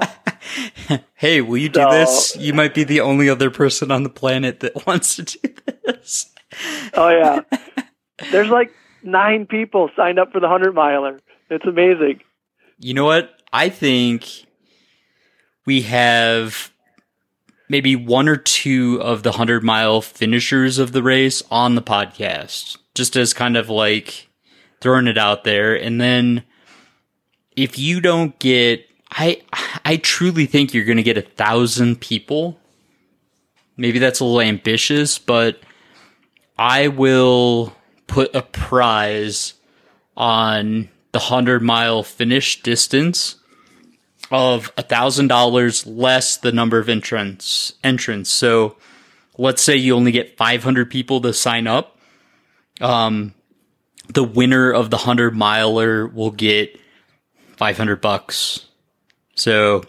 [1.14, 2.36] hey, will you do this?
[2.36, 5.48] You might be the only other person on the planet that wants to do
[5.84, 6.30] this.
[6.94, 7.40] Oh yeah.
[8.30, 11.20] There's like nine people signed up for the hundred miler.
[11.50, 12.20] It's amazing.
[12.78, 13.30] You know what?
[13.52, 14.26] I think
[15.66, 16.72] we have
[17.74, 22.78] maybe one or two of the 100 mile finishers of the race on the podcast,
[22.94, 24.28] just as kind of like
[24.80, 25.74] throwing it out there.
[25.74, 26.44] And then
[27.56, 29.42] if you don't get, I,
[29.84, 32.60] I truly think you're going to get a thousand people.
[33.76, 35.58] Maybe that's a little ambitious, but
[36.56, 37.74] I will
[38.06, 39.54] put a prize
[40.16, 43.34] on the 100 mile finish distance
[44.30, 48.30] of a thousand dollars less the number of entrants entrants.
[48.30, 48.76] So
[49.38, 51.98] let's say you only get 500 people to sign up.
[52.80, 53.34] Um,
[54.08, 56.78] the winner of the 100 miler will get
[57.56, 58.66] 500 bucks.
[59.34, 59.84] So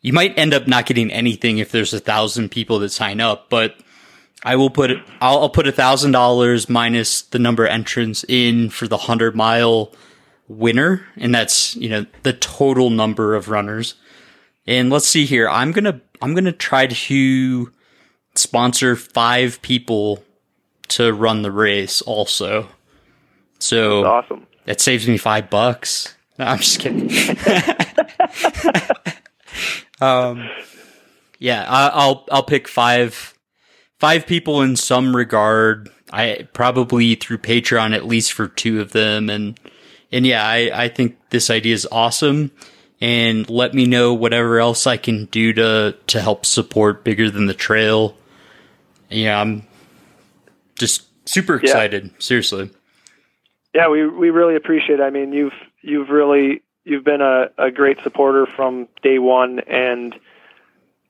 [0.00, 3.50] you might end up not getting anything if there's a thousand people that sign up,
[3.50, 3.76] but
[4.44, 4.90] I will put
[5.20, 9.34] I'll, I'll put a thousand dollars minus the number of entrants in for the hundred
[9.34, 9.92] mile
[10.48, 11.06] winner.
[11.16, 13.94] And that's, you know, the total number of runners.
[14.66, 15.48] And let's see here.
[15.48, 17.72] I'm going to, I'm going to try to
[18.34, 20.24] sponsor five people
[20.88, 22.68] to run the race also.
[23.58, 24.46] So That's awesome.
[24.64, 26.14] that saves me five bucks.
[26.38, 27.10] No, I'm just kidding.
[30.00, 30.48] um,
[31.38, 33.34] yeah, I, I'll I'll pick five
[33.98, 35.90] five people in some regard.
[36.12, 39.58] I probably through Patreon at least for two of them, and
[40.16, 42.50] and yeah, I I think this idea is awesome.
[42.98, 47.46] And let me know whatever else I can do to to help support bigger than
[47.46, 48.16] the trail.
[49.10, 49.66] Yeah, I'm
[50.78, 52.10] just super excited.
[52.22, 52.70] Seriously.
[53.74, 55.02] Yeah, we we really appreciate it.
[55.02, 55.52] I mean, you've
[55.82, 60.14] you've really you've been a, a great supporter from day one and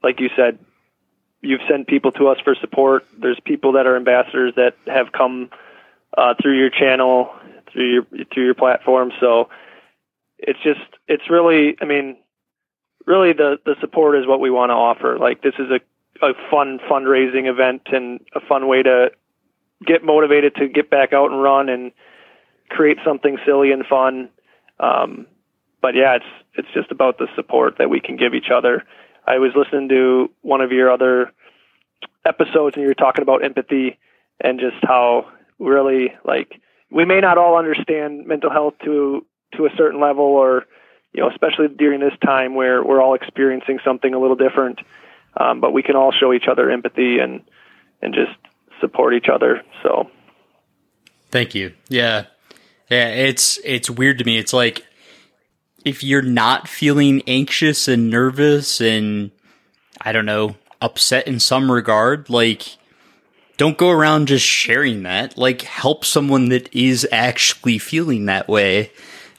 [0.02, 0.58] like you said,
[1.40, 3.04] you've sent people to us for support.
[3.18, 5.50] There's people that are ambassadors that have come
[6.16, 7.30] uh, through your channel,
[7.76, 9.12] through your through your platform.
[9.20, 9.48] So
[10.38, 12.16] it's just it's really I mean,
[13.06, 15.18] really the the support is what we want to offer.
[15.18, 15.80] Like this is a
[16.26, 19.10] a fun fundraising event and a fun way to
[19.84, 21.92] get motivated to get back out and run and
[22.70, 24.30] create something silly and fun.
[24.80, 25.26] Um,
[25.82, 26.24] but yeah, it's
[26.54, 28.84] it's just about the support that we can give each other.
[29.26, 31.32] I was listening to one of your other
[32.24, 33.98] episodes, and you were talking about empathy
[34.40, 35.26] and just how
[35.58, 36.60] really like
[36.90, 39.24] we may not all understand mental health to
[39.56, 40.64] to a certain level, or
[41.12, 44.80] you know, especially during this time where we're all experiencing something a little different.
[45.36, 47.42] um, but we can all show each other empathy and
[48.02, 48.36] and just
[48.80, 49.62] support each other.
[49.82, 50.10] So,
[51.30, 51.72] thank you.
[51.88, 52.24] Yeah,
[52.90, 53.08] yeah.
[53.08, 54.38] It's it's weird to me.
[54.38, 54.84] It's like
[55.84, 59.30] if you're not feeling anxious and nervous and
[60.00, 62.76] I don't know upset in some regard, like
[63.56, 65.38] don't go around just sharing that.
[65.38, 68.90] Like help someone that is actually feeling that way.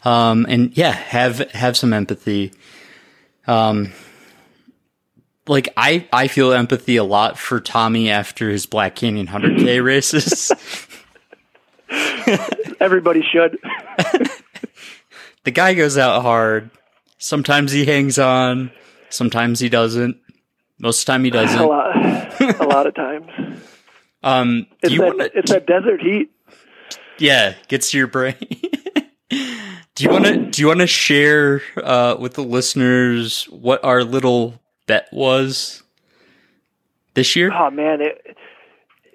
[0.03, 2.53] Um, and yeah, have have some empathy.
[3.45, 3.91] Um,
[5.47, 10.51] like I I feel empathy a lot for Tommy after his Black Canyon 100K races.
[12.79, 13.57] Everybody should.
[15.43, 16.69] the guy goes out hard.
[17.17, 18.71] Sometimes he hangs on.
[19.09, 20.17] Sometimes he doesn't.
[20.79, 21.59] Most of the time he doesn't.
[21.59, 23.46] A lot, a lot of times.
[24.27, 26.29] Um, it's, that, wanna, it's that desert heat.
[27.17, 28.35] Yeah, gets to your brain.
[29.29, 34.03] do you want to do you want to share uh, with the listeners what our
[34.03, 35.81] little bet was
[37.13, 37.53] this year?
[37.53, 38.35] Oh man, it,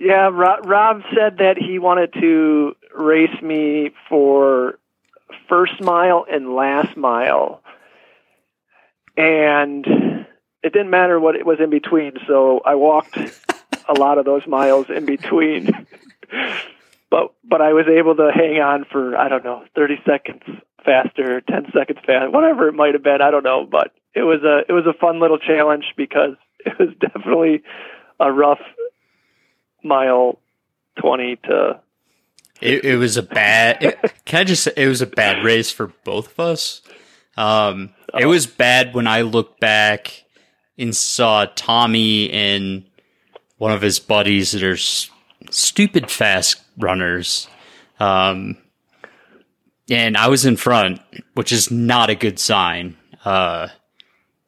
[0.00, 0.30] yeah.
[0.32, 4.78] Rob, Rob said that he wanted to race me for
[5.46, 7.62] first mile and last mile,
[9.18, 9.86] and
[10.62, 12.12] it didn't matter what it was in between.
[12.26, 13.18] So I walked
[13.88, 15.66] a lot of those miles in between.
[17.10, 20.42] but but I was able to hang on for I don't know, 30 seconds
[20.84, 24.42] faster, 10 seconds faster, whatever it might have been, I don't know, but it was
[24.42, 27.62] a it was a fun little challenge because it was definitely
[28.20, 28.60] a rough
[29.84, 30.38] mile
[31.00, 31.80] 20 to
[32.60, 35.72] it, it was a bad it, can I just say it was a bad race
[35.72, 36.82] for both of us.
[37.36, 40.24] Um it was bad when I looked back
[40.78, 42.84] and saw Tommy and
[43.62, 45.08] one of his buddies that are s-
[45.50, 47.46] stupid fast runners.
[48.00, 48.56] Um,
[49.88, 51.00] and I was in front,
[51.34, 52.96] which is not a good sign.
[53.24, 53.68] Uh,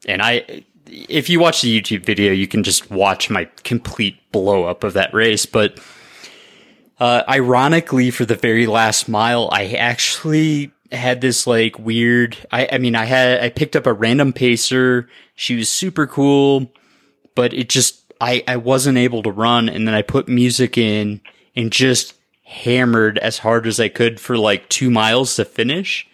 [0.09, 4.65] and I, if you watch the YouTube video, you can just watch my complete blow
[4.65, 5.47] up of that race.
[5.47, 5.79] But,
[6.99, 12.79] uh, ironically, for the very last mile, I actually had this like weird, I, I
[12.79, 15.09] mean, I had, I picked up a random pacer.
[15.37, 16.73] She was super cool,
[17.37, 19.69] but it just, I, I wasn't able to run.
[19.69, 21.21] And then I put music in
[21.57, 26.07] and just hammered as hard as I could for like two miles to finish.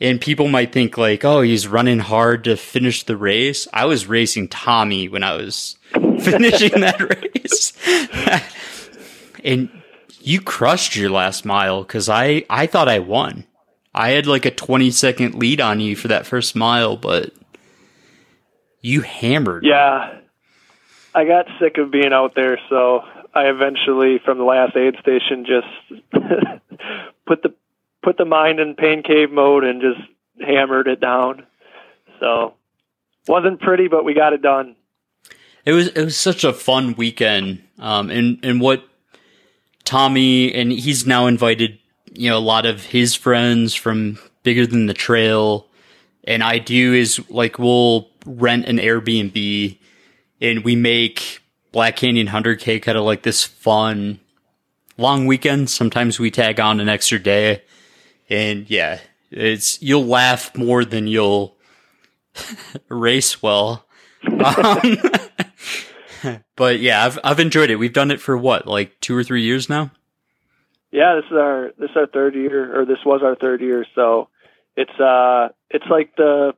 [0.00, 3.66] And people might think like, oh, he's running hard to finish the race.
[3.72, 7.00] I was racing Tommy when I was finishing that
[7.34, 7.72] race.
[9.44, 9.68] and
[10.20, 13.44] you crushed your last mile because I, I thought I won.
[13.94, 17.32] I had like a 20 second lead on you for that first mile, but
[18.80, 19.64] you hammered.
[19.64, 20.20] Yeah.
[21.18, 23.00] I got sick of being out there, so
[23.34, 26.12] I eventually, from the last aid station, just
[27.26, 27.52] put the
[28.04, 30.00] put the mind in pain cave mode and just
[30.40, 31.44] hammered it down.
[32.20, 32.54] So
[33.26, 34.76] wasn't pretty, but we got it done.
[35.64, 38.84] It was it was such a fun weekend, um, and and what
[39.82, 41.80] Tommy and he's now invited
[42.12, 45.66] you know a lot of his friends from bigger than the trail,
[46.22, 49.78] and I do is like we'll rent an Airbnb
[50.40, 54.20] and we make Black Canyon 100K kind of like this fun
[54.96, 55.70] long weekend.
[55.70, 57.62] Sometimes we tag on an extra day.
[58.28, 61.56] And yeah, it's, you'll laugh more than you'll
[62.88, 63.86] race well.
[64.26, 64.98] Um,
[66.56, 67.76] but yeah, I've, I've enjoyed it.
[67.76, 69.90] We've done it for what, like two or three years now?
[70.90, 73.84] Yeah, this is our, this is our third year, or this was our third year.
[73.94, 74.28] So
[74.76, 76.54] it's, uh, it's like the,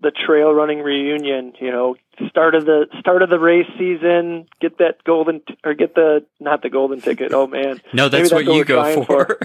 [0.00, 1.94] the trail running reunion, you know,
[2.28, 6.24] start of the start of the race season, get that golden t- or get the
[6.40, 7.32] not the golden ticket.
[7.32, 9.26] Oh man, no, that's what you go for.
[9.26, 9.38] for.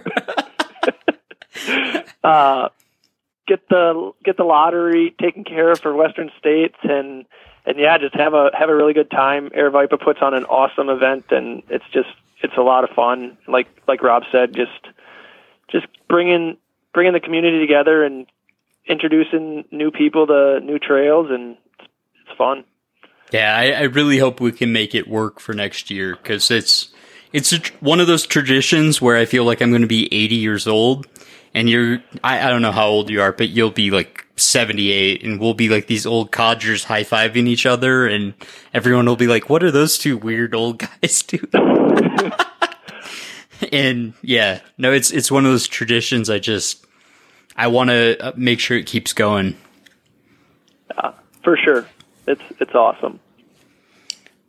[2.23, 2.69] uh,
[3.47, 7.25] get the get the lottery taken care of for Western States, and
[7.65, 9.49] and yeah, just have a have a really good time.
[9.49, 12.09] Aravaipa puts on an awesome event, and it's just
[12.41, 13.37] it's a lot of fun.
[13.47, 14.87] Like like Rob said, just
[15.71, 16.57] just bringing
[16.93, 18.27] bringing the community together and
[18.85, 21.57] introducing new people to new trails, and
[22.27, 22.63] it's, fun.
[23.31, 26.89] Yeah, I, I, really hope we can make it work for next year because it's
[27.33, 30.35] it's a, one of those traditions where I feel like I'm going to be 80
[30.35, 31.07] years old,
[31.53, 35.23] and you're I, I don't know how old you are, but you'll be like 78,
[35.23, 38.33] and we'll be like these old codgers high fiving each other, and
[38.73, 41.51] everyone will be like, "What are those two weird old guys doing?"
[43.71, 46.29] and yeah, no, it's it's one of those traditions.
[46.29, 46.85] I just
[47.55, 49.57] I want to uh, make sure it keeps going.
[50.95, 51.11] Yeah,
[51.43, 51.85] for sure.
[52.27, 53.19] It's it's awesome.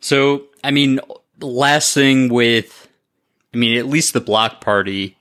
[0.01, 1.01] So, I mean,
[1.41, 2.89] last thing with
[3.55, 5.17] I mean, at least the block party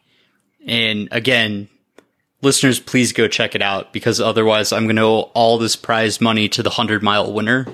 [0.65, 1.69] and again,
[2.41, 6.19] listeners please go check it out because otherwise I'm going to owe all this prize
[6.19, 7.67] money to the 100 mile winner.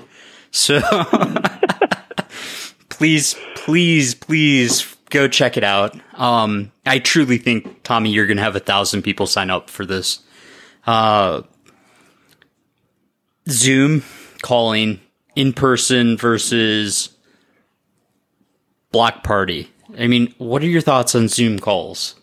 [0.50, 0.80] So
[2.88, 5.98] please, please, please go check it out.
[6.14, 10.20] Um, I truly think Tommy, you're gonna have a thousand people sign up for this.
[10.86, 11.42] Uh,
[13.48, 14.02] Zoom
[14.44, 15.00] calling
[15.34, 17.08] in person versus
[18.92, 19.72] block party.
[19.98, 22.14] I mean, what are your thoughts on Zoom calls?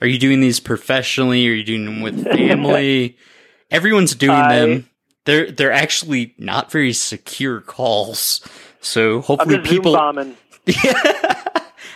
[0.00, 1.46] Are you doing these professionally?
[1.46, 3.18] Are you doing them with family?
[3.70, 4.88] Everyone's doing I- them.
[5.24, 8.40] They're they're actually not very secure calls.
[8.80, 9.92] So hopefully I'm just Zoom people.
[9.94, 10.36] bombing.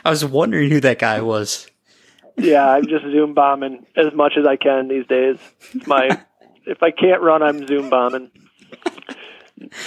[0.05, 1.67] I was wondering who that guy was.
[2.37, 5.39] Yeah, I'm just Zoom bombing as much as I can these days.
[5.73, 6.21] It's my
[6.67, 8.31] if I can't run, I'm Zoom bombing.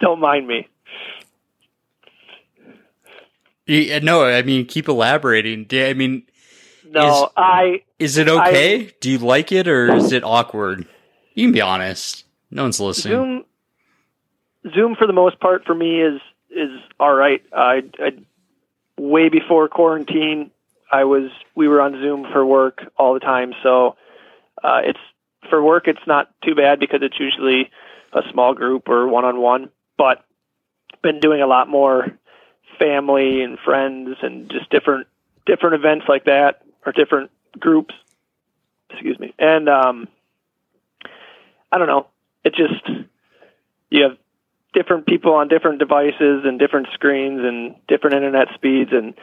[0.00, 0.68] Don't mind me.
[3.66, 5.66] Yeah, no, I mean keep elaborating.
[5.72, 6.24] I mean,
[6.90, 8.92] No, Is- I is it okay?
[9.00, 10.86] Do you like it or is it awkward?
[11.34, 12.24] You can be honest.
[12.50, 13.14] No one's listening.
[13.14, 13.44] Zoom
[14.74, 16.20] Zoom for the most part for me is
[16.50, 16.70] is
[17.00, 17.42] all right.
[17.52, 18.12] I, I
[18.98, 20.50] way before quarantine,
[20.90, 23.54] I was we were on Zoom for work all the time.
[23.62, 23.96] So
[24.62, 24.98] uh, it's
[25.48, 27.70] for work, it's not too bad because it's usually
[28.12, 29.70] a small group or one on one.
[29.96, 30.24] But
[31.02, 32.06] been doing a lot more
[32.78, 35.06] family and friends and just different
[35.46, 37.94] different events like that or different groups.
[38.90, 39.34] Excuse me.
[39.38, 40.08] And um,
[41.70, 42.06] I don't know.
[42.44, 43.08] It just
[43.90, 44.18] you have
[44.72, 49.14] different people on different devices and different screens and different internet speeds and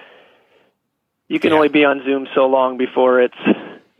[1.28, 3.38] you can only be on Zoom so long before it's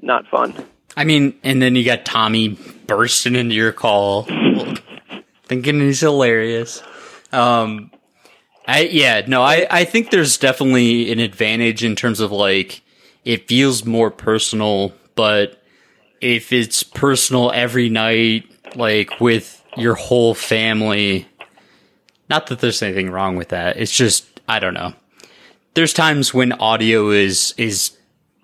[0.02, 0.54] not fun.
[1.00, 4.24] I mean, and then you got Tommy bursting into your call,
[5.46, 6.84] thinking he's hilarious.
[7.32, 7.90] Um,
[8.68, 12.82] I yeah, no, I I think there's definitely an advantage in terms of like
[13.24, 15.64] it feels more personal, but
[16.20, 21.30] if it's personal every night, like with your whole family,
[22.30, 23.78] not that there's anything wrong with that.
[23.78, 24.92] It's just I don't know.
[25.76, 27.98] There's times when audio is is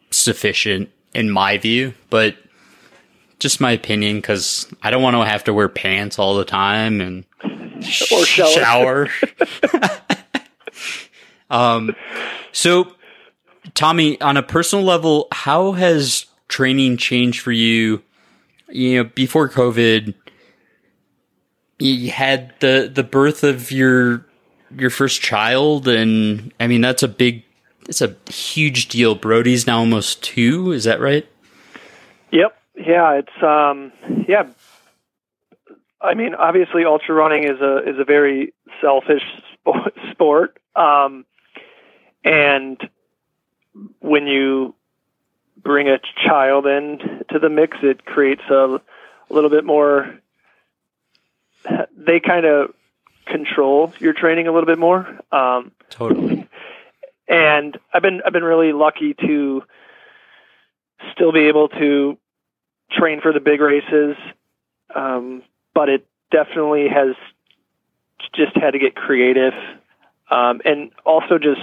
[0.10, 2.38] sufficient in my view, but
[3.40, 7.02] just my opinion because I don't want to have to wear pants all the time
[7.02, 7.26] and
[8.12, 9.08] Or shower.
[9.08, 9.10] shower.
[11.50, 11.96] um,
[12.52, 12.94] so
[13.74, 18.02] Tommy, on a personal level, how has training changed for you?
[18.70, 20.14] You know, before COVID,
[21.80, 24.26] you had the the birth of your
[24.78, 27.44] your first child, and I mean that's a big,
[27.88, 29.16] it's a huge deal.
[29.16, 30.72] Brody's now almost two.
[30.72, 31.28] Is that right?
[32.32, 32.58] Yep.
[32.78, 33.92] Yeah, it's um
[34.28, 34.48] yeah.
[36.02, 39.24] I mean, obviously ultra running is a is a very selfish
[40.12, 40.60] sport.
[40.76, 41.26] Um
[42.24, 42.78] and
[44.00, 44.76] when you
[45.58, 47.00] bring a child in
[47.30, 48.80] to the mix, it creates a,
[49.30, 50.20] a little bit more
[51.98, 52.74] they kind of
[53.26, 55.08] control your training a little bit more.
[55.32, 56.48] Um Totally.
[57.28, 59.64] and I've been I've been really lucky to
[61.14, 62.18] still be able to
[62.92, 64.16] train for the big races,
[64.94, 67.16] um, but it definitely has
[68.34, 69.54] just had to get creative,
[70.30, 71.62] um, and also just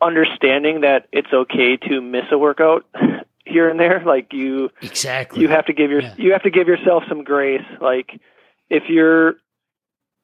[0.00, 2.84] understanding that it's okay to miss a workout
[3.44, 4.02] here and there.
[4.04, 7.64] Like you, exactly, you have to give your you have to give yourself some grace.
[7.80, 8.20] Like
[8.70, 9.36] if you're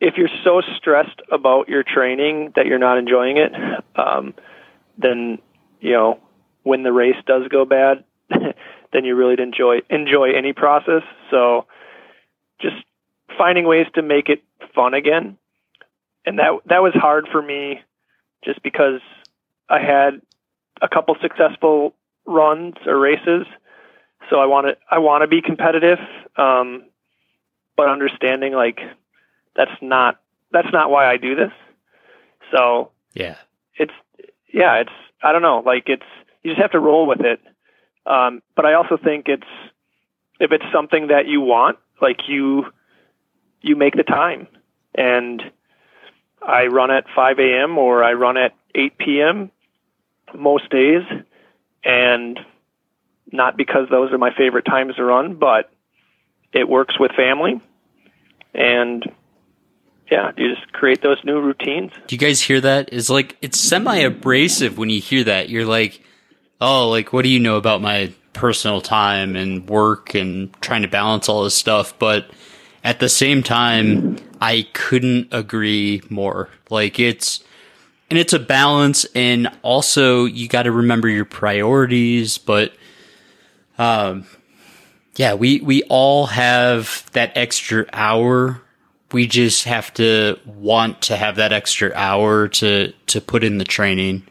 [0.01, 3.53] if you're so stressed about your training that you're not enjoying it,
[3.97, 4.35] um,
[4.99, 5.39] then
[5.81, 6.19] you know
[6.63, 8.05] when the race does go bad,
[8.93, 11.03] then you really didn't enjoy enjoy any process.
[11.31, 11.67] So
[12.61, 12.77] just
[13.37, 14.43] finding ways to make it
[14.75, 15.37] fun again,
[16.25, 17.81] and that that was hard for me,
[18.45, 19.01] just because
[19.69, 20.21] I had
[20.81, 21.95] a couple successful
[22.27, 23.47] runs or races.
[24.31, 25.99] So I want to I want to be competitive,
[26.37, 26.85] um,
[27.77, 28.81] but understanding like
[29.57, 30.21] that's not
[30.53, 31.53] that's not why I do this.
[32.51, 33.37] So Yeah.
[33.77, 33.93] it's
[34.53, 36.05] yeah, it's I don't know, like it's
[36.43, 37.41] you just have to roll with it.
[38.07, 39.47] Um, but I also think it's
[40.41, 42.67] if it's something that you want, like you
[43.61, 44.49] you make the time.
[44.95, 45.43] And
[46.43, 47.79] I run at 5 a.m.
[47.79, 49.51] or I run at 8 p.m.
[50.35, 51.03] most days,
[51.85, 52.39] and
[53.31, 55.71] not because those are my favorite times to run, but
[56.53, 57.61] it works with family,
[58.53, 59.05] and
[60.11, 61.93] yeah, you just create those new routines.
[62.07, 62.91] Do you guys hear that?
[62.93, 65.49] It's like it's semi abrasive when you hear that.
[65.49, 66.03] You're like,
[66.63, 70.89] oh, like what do you know about my personal time and work and trying to
[70.89, 71.99] balance all this stuff?
[71.99, 72.31] But
[72.85, 76.49] at the same time, I couldn't agree more.
[76.71, 77.45] Like it's
[78.11, 82.75] and it's a balance and also you got to remember your priorities, but
[83.79, 84.27] um
[85.17, 88.63] Yeah, we we all have that extra hour.
[89.13, 93.65] We just have to want to have that extra hour to to put in the
[93.65, 94.23] training.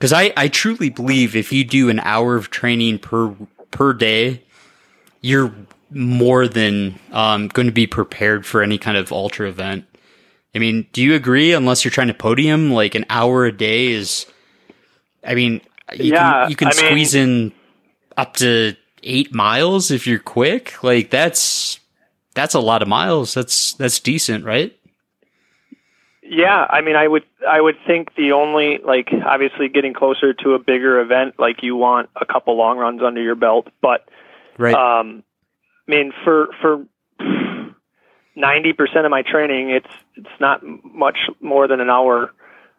[0.00, 3.34] Cuz I I truly believe if you do an hour of training per
[3.70, 4.42] per day,
[5.20, 5.52] you're
[5.90, 9.84] more than um, going to be prepared for any kind of ultra event.
[10.54, 11.52] I mean, do you agree?
[11.52, 14.26] Unless you're trying to podium, like an hour a day is.
[15.24, 15.60] I mean,
[15.94, 17.52] you Yeah, can, you can I squeeze in
[18.16, 20.82] up to eight miles if you're quick.
[20.82, 21.80] Like that's
[22.34, 23.34] that's a lot of miles.
[23.34, 24.77] That's that's decent, right?
[26.30, 30.52] Yeah, I mean, I would I would think the only like obviously getting closer to
[30.52, 34.06] a bigger event, like you want a couple long runs under your belt, but
[34.58, 34.74] Right.
[34.74, 35.22] um,
[35.86, 36.84] I mean, for for
[38.36, 42.32] ninety percent of my training, it's it's not much more than an hour.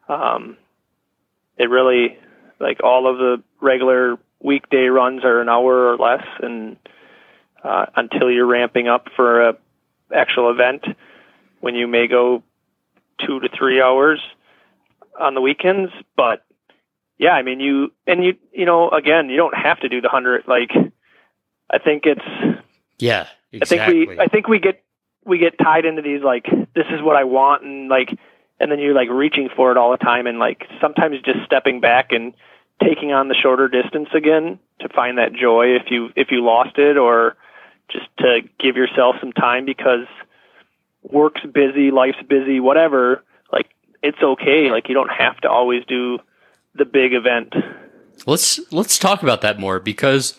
[0.08, 0.58] Um,
[1.58, 2.20] it really
[2.60, 6.78] like all of the regular weekday runs are an hour or less, and
[7.64, 9.58] uh, until you're ramping up for a
[10.14, 10.86] actual event,
[11.62, 12.44] when you may go
[13.26, 14.20] two to three hours
[15.20, 15.92] on the weekends.
[16.16, 16.46] But
[17.18, 20.10] yeah, I mean, you and you you know, again, you don't have to do the
[20.10, 20.48] hundred.
[20.48, 20.72] Like,
[21.70, 22.60] I think it's
[22.98, 24.84] Yeah, I think we I think we get
[25.26, 26.46] we get tied into these like
[26.76, 28.18] this is what I want and like
[28.60, 31.80] and then you're like reaching for it all the time and like sometimes just stepping
[31.80, 32.34] back and
[32.84, 36.78] taking on the shorter distance again to find that joy if you if you lost
[36.78, 37.36] it or
[37.90, 40.06] just to give yourself some time because
[41.04, 43.70] work's busy, life's busy, whatever, like
[44.02, 44.72] it's okay.
[44.72, 46.20] Like you don't have to always do
[46.76, 47.54] the big event.
[48.26, 50.38] Let's let's talk about that more because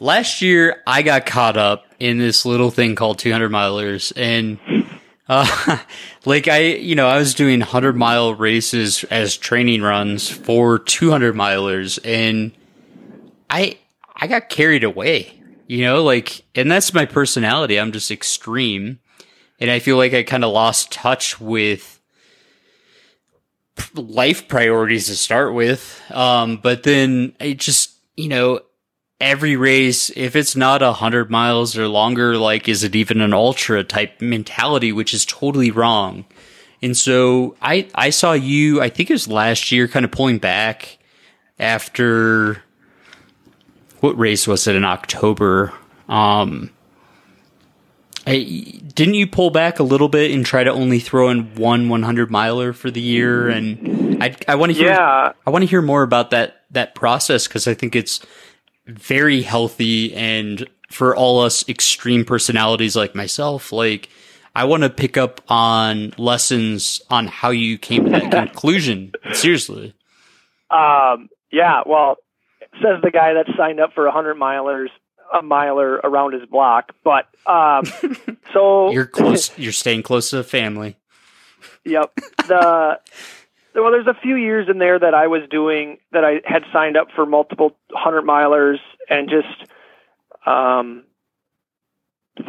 [0.00, 4.58] last year I got caught up in this little thing called 200 milers and
[5.28, 5.78] uh,
[6.24, 11.34] like I you know I was doing 100 mile races as training runs for 200
[11.34, 12.52] milers and
[13.50, 13.78] I
[14.14, 19.00] I got carried away you know like and that's my personality I'm just extreme
[19.60, 22.00] and I feel like I kind of lost touch with
[23.94, 26.00] life priorities to start with.
[26.10, 28.60] Um, but then it just, you know,
[29.20, 33.34] every race, if it's not a hundred miles or longer, like, is it even an
[33.34, 36.24] ultra type mentality, which is totally wrong.
[36.80, 40.38] And so I, I saw you, I think it was last year, kind of pulling
[40.38, 40.98] back
[41.58, 42.62] after
[44.00, 45.72] what race was it in October?
[46.08, 46.70] Um,
[48.28, 51.88] I, didn't you pull back a little bit and try to only throw in one
[51.88, 53.48] 100 miler for the year?
[53.48, 55.32] And I, I want to hear, Yeah.
[55.46, 58.20] I want to hear more about that that process because I think it's
[58.86, 64.08] very healthy and for all us extreme personalities like myself, like
[64.54, 69.12] I want to pick up on lessons on how you came to that conclusion.
[69.32, 69.94] Seriously,
[70.70, 72.16] Um, yeah, well,
[72.82, 74.88] says the guy that signed up for hundred milers,
[75.32, 76.92] a miler around his block.
[77.04, 77.84] But um,
[78.52, 79.56] so you're close.
[79.58, 80.96] You're staying close to the family.
[81.84, 82.14] Yep.
[82.46, 82.98] The
[83.74, 86.96] well, there's a few years in there that I was doing that I had signed
[86.96, 89.70] up for multiple hundred milers and just
[90.46, 91.04] um,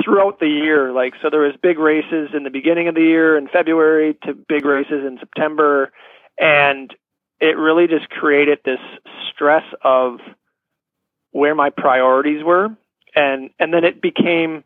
[0.03, 0.91] throughout the year.
[0.91, 4.33] Like so, there was big races in the beginning of the year in February to
[4.33, 5.91] big races in September,
[6.39, 6.93] and
[7.39, 8.79] it really just created this
[9.31, 10.19] stress of
[11.31, 12.69] where my priorities were,
[13.15, 14.63] and and then it became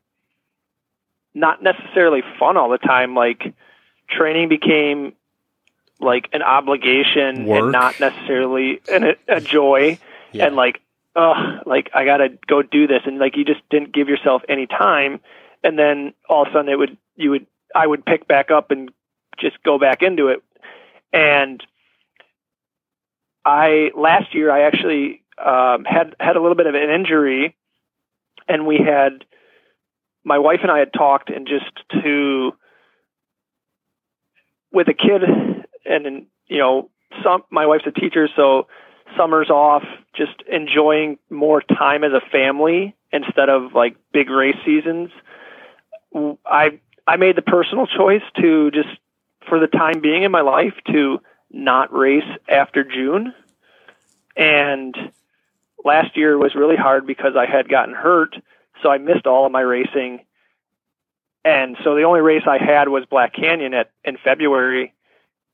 [1.33, 3.15] not necessarily fun all the time.
[3.15, 3.53] Like
[4.09, 5.13] training became
[5.99, 7.63] like an obligation Work.
[7.63, 9.97] and not necessarily an, a joy
[10.33, 10.47] Yeah.
[10.47, 10.81] and like
[11.15, 14.67] oh like i gotta go do this and like you just didn't give yourself any
[14.67, 15.21] time
[15.63, 18.71] and then all of a sudden it would you would i would pick back up
[18.71, 18.91] and
[19.39, 20.43] just go back into it
[21.13, 21.63] and
[23.45, 27.55] i last year i actually um had had a little bit of an injury
[28.47, 29.25] and we had
[30.23, 32.51] my wife and i had talked and just to
[34.71, 35.23] with a kid
[35.85, 36.89] and you know
[37.23, 38.67] some my wife's a teacher so
[39.17, 39.83] summers off
[40.15, 45.09] just enjoying more time as a family instead of like big race seasons.
[46.45, 48.89] I i made the personal choice to just
[49.47, 51.19] for the time being in my life to
[51.51, 53.33] not race after june.
[54.35, 54.95] And
[55.83, 58.35] last year was really hard because i had gotten hurt
[58.81, 60.19] so i missed all of my racing.
[61.45, 64.93] And so the only race I had was Black Canyon at in February,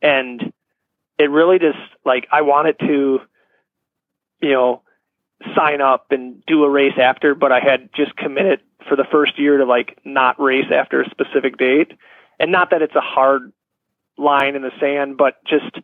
[0.02, 0.54] and
[1.18, 3.20] it really just like I wanted to,
[4.40, 4.84] you know,
[5.56, 9.40] sign up and do a race after, but I had just committed for the first
[9.40, 11.92] year to like not race after a specific date,
[12.40, 13.52] and not that it's a hard
[14.16, 15.76] line in the sand, but just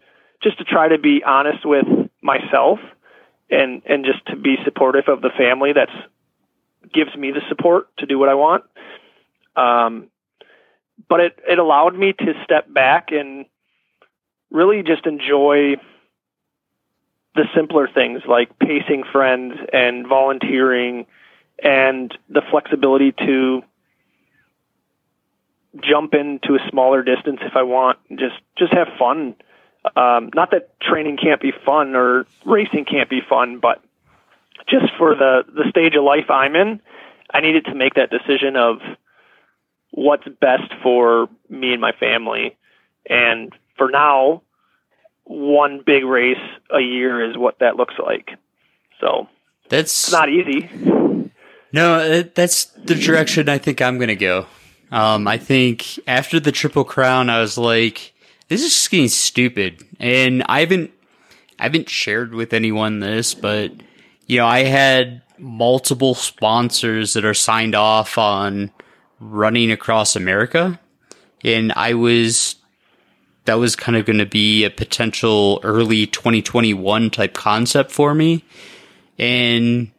[0.44, 1.88] just to try to be honest with
[2.22, 2.78] myself
[3.50, 5.92] and and just to be supportive of the family that's
[6.94, 8.64] gives me the support to do what I want.
[9.56, 10.08] Um,
[11.10, 13.46] but it it allowed me to step back and
[14.52, 15.76] really just enjoy
[17.36, 21.06] the simpler things like pacing friends and volunteering
[21.62, 23.62] and the flexibility to
[25.82, 28.00] jump into a smaller distance if I want.
[28.16, 29.36] Just just have fun.
[29.96, 33.84] Um, not that training can't be fun or racing can't be fun, but
[34.68, 36.82] just for the the stage of life I'm in,
[37.32, 38.78] I needed to make that decision of
[39.92, 42.58] what's best for me and my family.
[43.08, 44.42] And for now,
[45.24, 46.38] one big race
[46.72, 48.32] a year is what that looks like.
[49.00, 49.28] So
[49.70, 50.70] that's it's not easy.
[51.72, 54.46] No, that's the direction I think I'm going to go.
[54.92, 58.14] Um, I think after the Triple Crown, I was like,
[58.48, 59.84] this is just getting stupid.
[60.00, 60.92] And I haven't,
[61.60, 63.72] I haven't shared with anyone this, but
[64.28, 68.72] you know, I had multiple sponsors that are signed off on
[69.20, 70.80] running across America.
[71.44, 72.56] And I was,
[73.46, 78.44] that was kind of going to be a potential early 2021 type concept for me.
[79.20, 79.92] And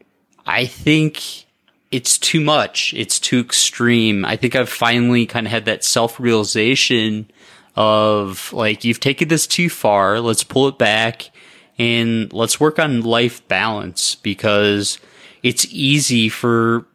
[0.46, 1.46] I think
[1.90, 2.92] it's too much.
[2.94, 4.24] It's too extreme.
[4.24, 7.30] I think I've finally kind of had that self realization
[7.76, 10.20] of like, you've taken this too far.
[10.20, 11.30] Let's pull it back
[11.78, 14.98] and let's work on life balance because
[15.42, 16.86] it's easy for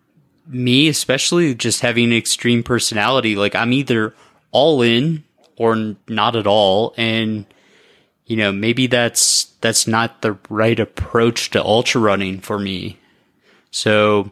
[0.48, 3.36] me, especially just having an extreme personality.
[3.36, 4.14] Like I'm either
[4.52, 5.24] all in
[5.56, 6.94] or not at all.
[6.98, 7.46] And,
[8.26, 12.98] you know, maybe that's, that's not the right approach to ultra running for me.
[13.70, 14.32] So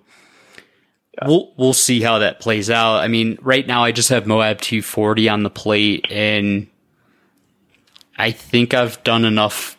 [1.26, 2.98] we'll we'll see how that plays out.
[2.98, 6.68] I mean, right now I just have Moab 240 on the plate, and
[8.18, 9.78] I think I've done enough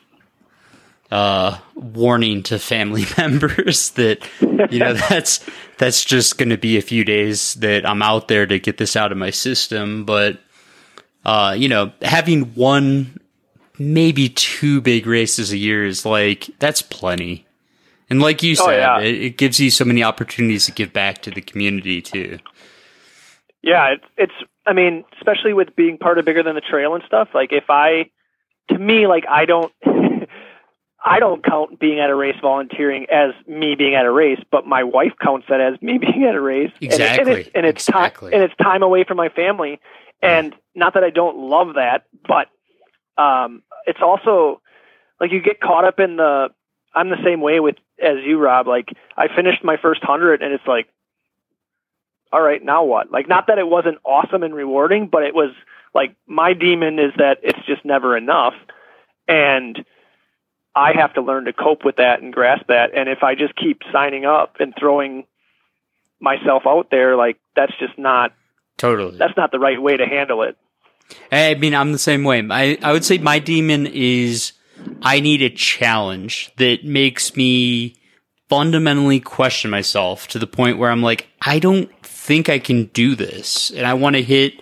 [1.10, 5.44] uh, warning to family members that you know that's
[5.78, 8.96] that's just going to be a few days that I'm out there to get this
[8.96, 10.04] out of my system.
[10.04, 10.40] But
[11.24, 13.18] uh, you know, having one,
[13.78, 17.46] maybe two big races a year is like that's plenty.
[18.10, 18.98] And like you Oh, said, yeah.
[19.00, 22.38] it, it gives you so many opportunities to give back to the community too.
[23.62, 24.32] Yeah, it's it's.
[24.66, 27.28] I mean, especially with being part of bigger than the trail and stuff.
[27.34, 28.10] Like, if I,
[28.68, 29.72] to me, like I don't,
[31.04, 34.66] I don't count being at a race volunteering as me being at a race, but
[34.66, 36.70] my wife counts that as me being at a race.
[36.82, 37.40] And it- And, Exactly.
[37.40, 39.80] it's, and it's time and it's time away from my family.
[40.22, 42.48] And not that I don't love that, but
[43.22, 44.60] um, it's also
[45.20, 46.48] like you get caught up in the.
[46.94, 48.66] I'm the same way with as you, Rob.
[48.66, 50.88] Like I finished my first hundred, and it's like
[52.32, 53.10] all right, now what?
[53.10, 55.50] Like, not that it wasn't awesome and rewarding, but it was
[55.94, 58.54] like my demon is that it's just never enough.
[59.26, 59.84] And
[60.74, 62.94] I have to learn to cope with that and grasp that.
[62.94, 65.24] And if I just keep signing up and throwing
[66.20, 68.32] myself out there, like, that's just not,
[68.78, 69.18] Totally.
[69.18, 70.56] that's not the right way to handle it.
[71.32, 72.46] I mean, I'm the same way.
[72.48, 74.52] I, I would say my demon is
[75.02, 77.96] I need a challenge that makes me
[78.48, 83.14] fundamentally question myself to the point where I'm like, I don't think I can do
[83.14, 83.70] this.
[83.70, 84.54] And I want to hit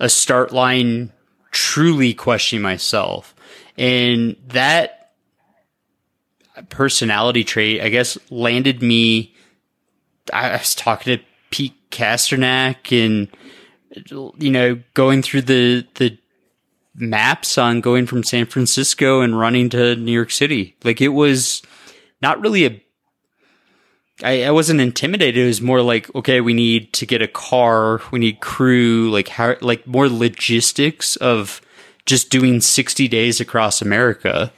[0.00, 1.12] a start line
[1.50, 3.34] truly questioning myself.
[3.76, 5.12] And that
[6.68, 9.34] personality trait, I guess, landed me.
[10.32, 13.28] I was talking to Pete Kostelnick and
[14.38, 16.18] you know, going through the the
[17.00, 20.76] maps on going from San Francisco and running to New York City.
[20.84, 21.62] Like it was
[22.20, 22.82] not really a
[24.22, 25.44] I, I wasn't intimidated.
[25.44, 29.28] It was more like, okay, we need to get a car, we need crew, like
[29.28, 31.60] how like more logistics of
[32.04, 34.52] just doing 60 days across America.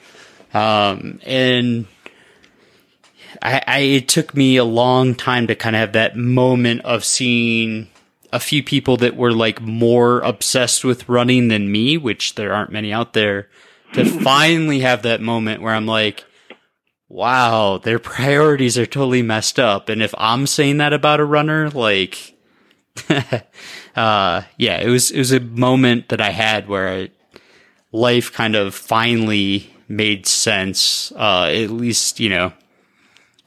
[0.55, 1.87] Um and
[3.43, 7.05] I, I it took me a long time to kind of have that moment of
[7.05, 7.89] seeing
[8.33, 12.73] a few people that were like more obsessed with running than me, which there aren't
[12.73, 13.49] many out there,
[13.93, 16.25] to finally have that moment where I'm like,
[17.09, 19.89] wow, their priorities are totally messed up.
[19.89, 22.37] And if I'm saying that about a runner, like,
[23.09, 27.09] uh, yeah, it was, it was a moment that I had where
[27.91, 32.53] life kind of finally made sense, uh, at least, you know,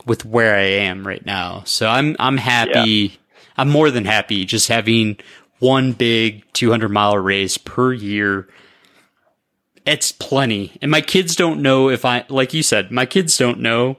[0.05, 1.63] with where I am right now.
[1.65, 3.17] So I'm, I'm happy.
[3.57, 5.17] I'm more than happy just having
[5.59, 8.47] one big 200 mile race per year.
[9.85, 10.77] It's plenty.
[10.81, 13.97] And my kids don't know if I, like you said, my kids don't know,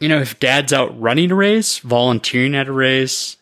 [0.00, 3.36] you know, if dad's out running a race, volunteering at a race,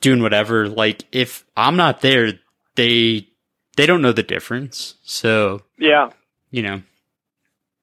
[0.00, 0.68] doing whatever.
[0.68, 2.32] Like if I'm not there,
[2.76, 3.26] they,
[3.76, 4.94] they don't know the difference.
[5.02, 6.10] So, Yeah.
[6.50, 6.82] you know,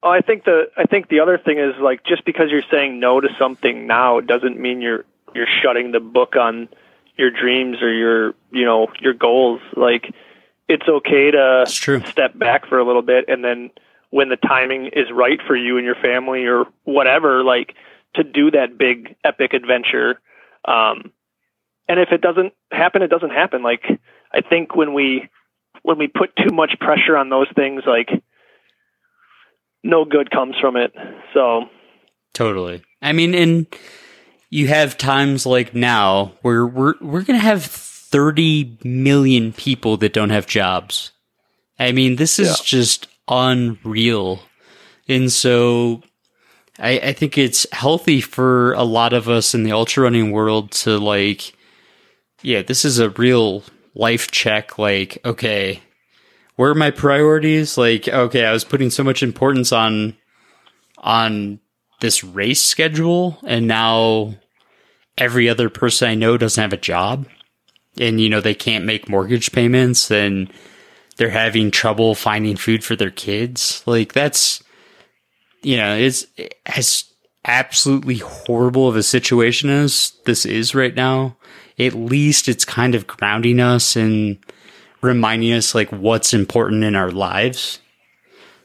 [0.00, 3.00] Oh, I think the I think the other thing is like just because you're saying
[3.00, 5.04] no to something now doesn't mean you're
[5.34, 6.68] you're shutting the book on
[7.16, 9.60] your dreams or your you know your goals.
[9.76, 10.12] Like
[10.68, 11.64] it's okay to
[12.06, 13.70] step back for a little bit and then
[14.10, 17.74] when the timing is right for you and your family or whatever, like
[18.14, 20.20] to do that big epic adventure.
[20.64, 21.12] Um,
[21.88, 23.62] and if it doesn't happen, it doesn't happen.
[23.62, 23.84] Like
[24.32, 25.28] I think when we
[25.82, 28.10] when we put too much pressure on those things, like
[29.82, 30.92] no good comes from it.
[31.34, 31.64] So
[32.34, 32.82] totally.
[33.00, 33.66] I mean, and
[34.50, 40.30] you have times like now where we're we're gonna have thirty million people that don't
[40.30, 41.12] have jobs.
[41.78, 42.64] I mean, this is yeah.
[42.64, 44.40] just unreal.
[45.08, 46.02] And so
[46.78, 50.70] I, I think it's healthy for a lot of us in the ultra running world
[50.72, 51.54] to like,
[52.42, 54.78] yeah, this is a real life check.
[54.78, 55.82] Like, okay,
[56.56, 57.78] where are my priorities?
[57.78, 60.16] Like, okay, I was putting so much importance on,
[60.98, 61.60] on
[62.00, 64.34] this race schedule and now
[65.16, 67.26] every other person I know doesn't have a job
[67.98, 70.52] and, you know, they can't make mortgage payments and
[71.16, 73.82] they're having trouble finding food for their kids.
[73.86, 74.62] Like that's,
[75.62, 76.26] you know, it's
[76.66, 77.04] as
[77.44, 81.36] absolutely horrible of a situation as this is right now.
[81.78, 84.38] At least it's kind of grounding us and
[85.00, 87.80] reminding us like what's important in our lives.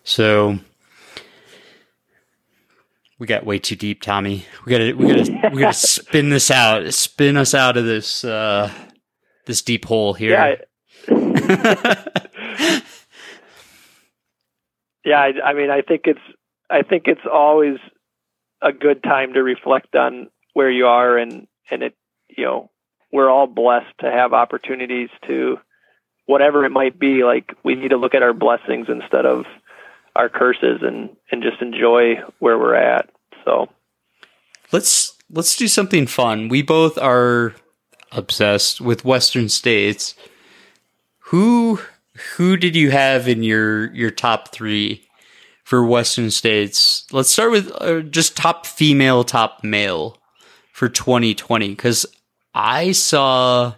[0.03, 0.59] So
[3.23, 4.45] we got way too deep, Tommy.
[4.65, 8.69] We gotta we gotta we gotta spin this out, spin us out of this uh
[9.45, 10.31] this deep hole here.
[10.31, 10.55] Yeah.
[15.05, 16.19] yeah, I, I mean, I think it's
[16.69, 17.77] I think it's always
[18.61, 21.95] a good time to reflect on where you are and and it
[22.27, 22.71] you know
[23.13, 25.59] we're all blessed to have opportunities to
[26.25, 29.45] whatever it might be like we need to look at our blessings instead of
[30.13, 33.09] our curses and and just enjoy where we're at
[33.43, 33.69] so
[34.71, 37.53] let's let's do something fun we both are
[38.11, 40.15] obsessed with western states
[41.19, 41.79] who
[42.35, 45.03] who did you have in your your top 3
[45.63, 47.07] for Western states.
[47.11, 50.17] Let's start with uh, just top female, top male
[50.71, 52.05] for 2020 because
[52.53, 53.75] I saw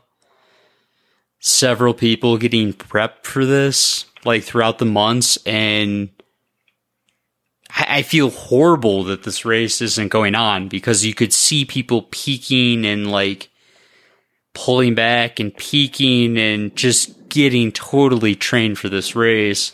[1.40, 6.10] several people getting prepped for this like throughout the months and
[7.78, 12.86] I feel horrible that this race isn't going on because you could see people peaking
[12.86, 13.50] and like
[14.54, 19.74] pulling back and peaking and just getting totally trained for this race.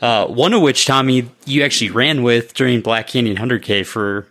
[0.00, 4.26] Uh, one of which, Tommy, you actually ran with during Black Canyon 100K for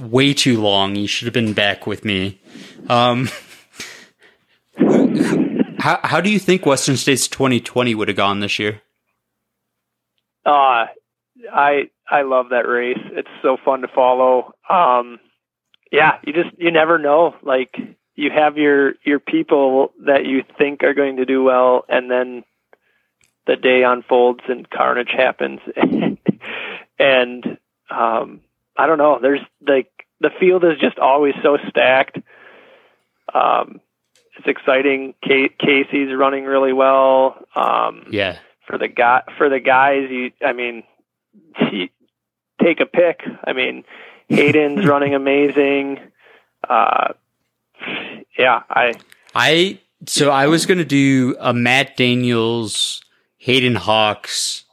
[0.00, 0.94] way too long.
[0.94, 2.40] You should have been back with me.
[2.88, 3.28] Um,
[5.78, 8.80] how, how do you think Western States 2020 would have gone this year?
[10.46, 10.86] Uh,
[11.52, 13.00] I I love that race.
[13.12, 14.52] It's so fun to follow.
[14.68, 15.18] Um,
[15.92, 17.34] yeah, you just you never know.
[17.42, 17.76] Like
[18.14, 22.44] you have your your people that you think are going to do well, and then
[23.48, 25.58] the day unfolds and carnage happens
[26.98, 27.58] and
[27.90, 28.40] um
[28.76, 29.90] i don't know there's like
[30.20, 32.18] the field is just always so stacked
[33.34, 33.80] um
[34.36, 40.30] it's exciting casey's running really well um yeah for the guy for the guys you
[40.44, 40.84] i mean
[42.60, 43.84] take a pick i mean
[44.28, 45.98] hayden's running amazing
[46.68, 47.12] uh
[48.38, 48.94] yeah i
[49.34, 53.02] i so i was going to do a matt daniels
[53.38, 54.64] Hayden Hawks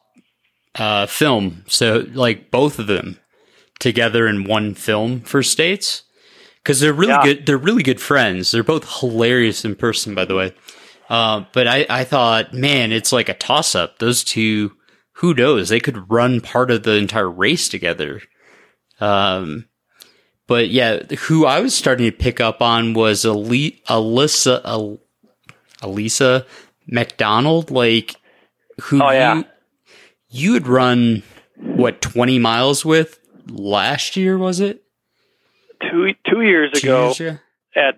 [0.75, 1.63] uh, film.
[1.67, 3.19] So like both of them
[3.79, 6.03] together in one film for states
[6.57, 7.23] because they're really yeah.
[7.23, 7.45] good.
[7.45, 8.51] They're really good friends.
[8.51, 10.53] They're both hilarious in person, by the way.
[11.09, 13.99] Uh, but I, I thought, man, it's like a toss up.
[13.99, 14.73] Those two,
[15.15, 15.69] who knows?
[15.69, 18.21] They could run part of the entire race together.
[18.99, 19.67] Um,
[20.47, 24.99] but yeah, who I was starting to pick up on was Ali- Alyssa, Al-
[25.81, 26.45] Elisa
[26.87, 27.71] McDonald.
[27.71, 28.15] Like
[28.81, 29.35] who oh, yeah.
[29.35, 29.45] you,
[30.29, 31.23] you had run
[31.57, 34.83] what 20 miles with last year was it
[35.81, 37.39] two two years two ago years
[37.75, 37.97] at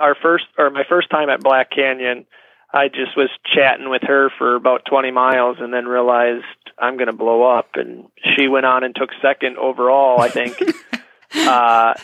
[0.00, 2.26] our first or my first time at black canyon
[2.72, 6.44] i just was chatting with her for about 20 miles and then realized
[6.78, 10.56] i'm going to blow up and she went on and took second overall i think
[11.34, 11.94] uh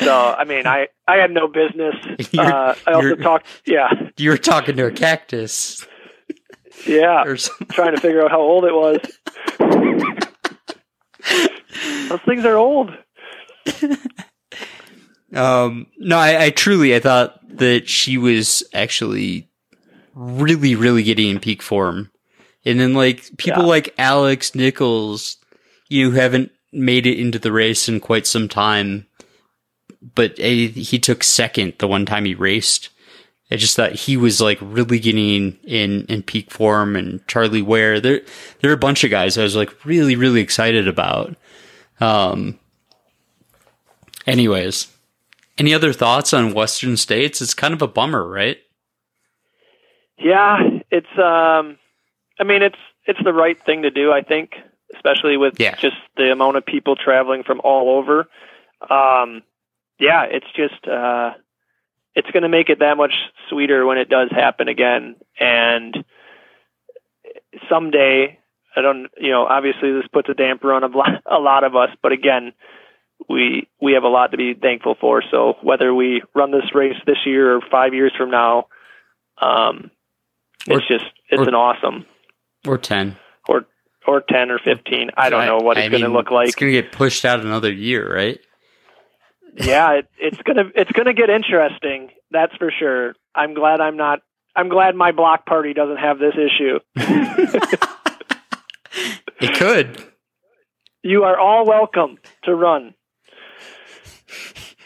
[0.00, 1.94] so I mean, I I had no business.
[2.38, 3.46] Uh, I also talked.
[3.66, 5.84] Yeah, you were talking to a cactus.
[6.86, 7.24] Yeah,
[7.70, 9.00] trying to figure out how old it was.
[12.08, 12.92] Those things are old.
[15.34, 19.47] Um, no, I, I truly I thought that she was actually
[20.18, 22.10] really, really getting in peak form,
[22.64, 23.68] and then like people yeah.
[23.68, 25.36] like Alex Nichols
[25.88, 29.06] you haven't made it into the race in quite some time,
[30.14, 32.90] but he took second the one time he raced.
[33.50, 37.98] I just thought he was like really getting in in peak form, and Charlie Ware.
[37.98, 38.20] There,
[38.60, 41.34] there are a bunch of guys I was like really, really excited about.
[42.00, 42.58] Um.
[44.26, 44.88] Anyways,
[45.56, 47.40] any other thoughts on Western States?
[47.40, 48.58] It's kind of a bummer, right?
[50.18, 50.58] Yeah,
[50.90, 51.18] it's.
[51.18, 51.78] Um,
[52.40, 54.12] I mean, it's it's the right thing to do.
[54.12, 54.52] I think,
[54.94, 55.74] especially with yeah.
[55.76, 58.28] just the amount of people traveling from all over.
[58.82, 59.42] Um,
[59.98, 60.86] yeah, it's just.
[60.86, 61.32] Uh,
[62.14, 63.14] it's going to make it that much
[63.48, 65.14] sweeter when it does happen again.
[65.38, 66.04] And
[67.68, 68.38] someday,
[68.74, 71.76] I don't, you know, obviously this puts a damper on a lot, a lot of
[71.76, 72.52] us, but again,
[73.28, 75.22] we we have a lot to be thankful for.
[75.30, 78.66] So whether we run this race this year or five years from now,
[79.40, 79.90] um,
[80.70, 82.06] Or- it's just it's or- an awesome
[82.66, 83.16] Or ten.
[83.48, 83.66] or
[84.06, 85.10] or ten or fifteen.
[85.16, 86.46] I don't know what I it's going to look like.
[86.48, 88.38] It's going to get pushed out another year, right?
[89.56, 92.10] yeah, it, it's gonna it's gonna get interesting.
[92.30, 93.14] That's for sure.
[93.34, 94.20] I'm glad I'm not.
[94.54, 96.78] I'm glad my block party doesn't have this issue.
[99.40, 100.02] It could.
[101.04, 102.94] You are all welcome to run.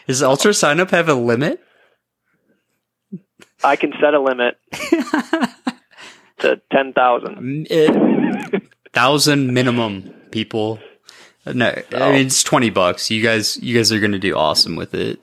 [0.07, 1.59] Does Ultra Sign Up have a limit?
[3.63, 4.57] I can set a limit
[6.43, 7.67] to ten thousand.
[8.93, 10.79] Thousand minimum people.
[11.45, 13.09] No, I mean it's twenty bucks.
[13.09, 15.19] You guys, you guys are going to do awesome with it.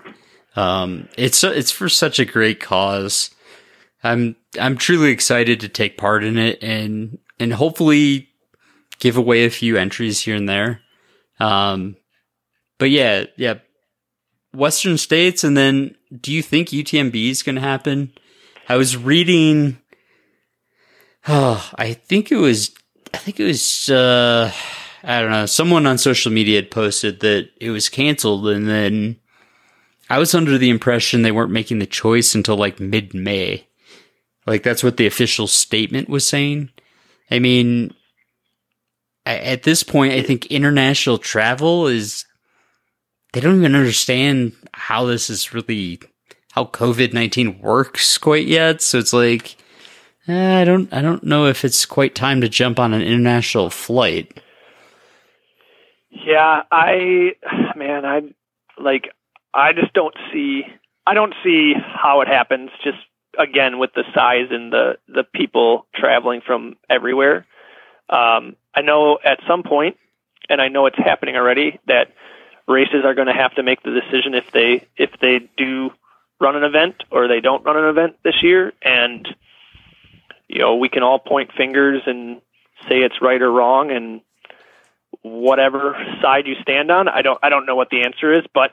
[0.57, 3.31] Um, it's it's for such a great cause.
[4.03, 8.29] I'm I'm truly excited to take part in it and and hopefully
[8.99, 10.81] give away a few entries here and there.
[11.39, 11.97] Um,
[12.79, 13.55] but yeah, yeah,
[14.53, 18.13] Western states, and then do you think UTMB is going to happen?
[18.69, 19.79] I was reading.
[21.29, 22.71] Oh, I think it was.
[23.13, 23.89] I think it was.
[23.89, 24.53] Uh,
[25.03, 25.47] I don't know.
[25.47, 29.17] Someone on social media had posted that it was canceled, and then
[30.09, 33.67] I was under the impression they weren't making the choice until like mid May.
[34.47, 36.71] Like that's what the official statement was saying.
[37.31, 37.95] I mean,
[39.27, 42.25] at this point, I think international travel is.
[43.33, 46.01] They don't even understand how this is really
[46.51, 48.83] how COVID nineteen works quite yet.
[48.83, 49.57] So it's like,
[50.31, 53.71] eh, I don't, I don't know if it's quite time to jump on an international
[53.71, 54.41] flight.
[56.11, 57.33] Yeah, I
[57.77, 58.23] man, I
[58.79, 59.13] like
[59.55, 60.63] I just don't see
[61.07, 62.99] I don't see how it happens just
[63.39, 67.47] again with the size and the the people traveling from everywhere.
[68.09, 69.97] Um I know at some point
[70.49, 72.13] and I know it's happening already that
[72.69, 75.91] races are going to have to make the decision if they if they do
[76.41, 79.29] run an event or they don't run an event this year and
[80.51, 82.41] you know we can all point fingers and
[82.89, 84.21] say it's right or wrong and
[85.23, 87.09] whatever side you stand on.
[87.09, 88.73] I don't I don't know what the answer is, but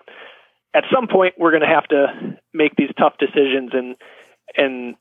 [0.74, 3.96] at some point we're going to have to make these tough decisions and
[4.56, 4.96] and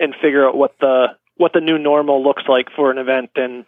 [0.00, 3.64] and figure out what the what the new normal looks like for an event and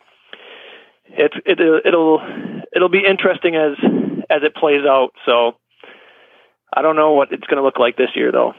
[1.07, 2.20] it's it, it'll
[2.74, 3.76] it'll be interesting as
[4.28, 5.11] as it plays out.
[5.24, 5.57] So
[6.72, 8.55] I don't know what it's going to look like this year though.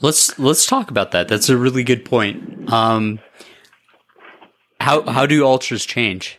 [0.00, 1.28] Let's let's talk about that.
[1.28, 2.72] That's a really good point.
[2.72, 3.20] Um,
[4.80, 6.38] how how do ultras change?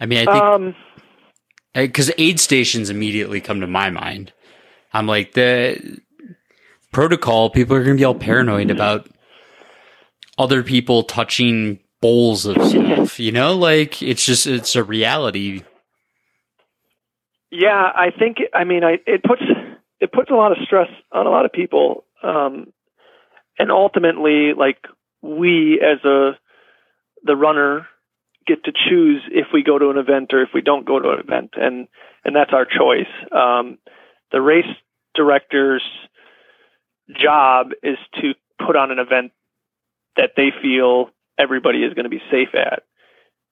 [0.00, 0.74] I mean, I think Um
[1.74, 4.32] because aid stations immediately come to my mind.
[4.92, 6.00] I'm like the
[6.92, 7.50] protocol.
[7.50, 9.08] People are going to be all paranoid about
[10.38, 13.18] other people touching bowls of stuff.
[13.18, 15.62] You know, like it's just it's a reality.
[17.50, 19.42] Yeah, I think I mean I it puts
[20.02, 22.72] it puts a lot of stress on a lot of people, um,
[23.56, 24.78] and ultimately, like
[25.22, 26.32] we as a
[27.22, 27.86] the runner
[28.44, 31.10] get to choose if we go to an event or if we don't go to
[31.10, 31.86] an event, and
[32.24, 33.06] and that's our choice.
[33.30, 33.78] Um,
[34.32, 34.66] the race
[35.14, 35.84] director's
[37.16, 38.34] job is to
[38.66, 39.30] put on an event
[40.16, 42.82] that they feel everybody is going to be safe at,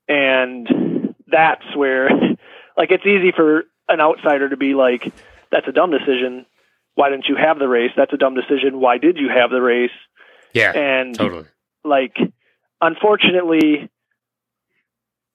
[0.09, 2.11] and that's where
[2.77, 5.13] like it's easy for an outsider to be like,
[5.51, 6.47] "That's a dumb decision.
[6.95, 7.93] Why didn't you have the race?
[7.97, 8.81] That's a dumb decision.
[8.81, 9.91] Why did you have the race?"
[10.53, 11.47] Yeah, and totally.
[11.85, 12.17] like,
[12.81, 13.89] unfortunately,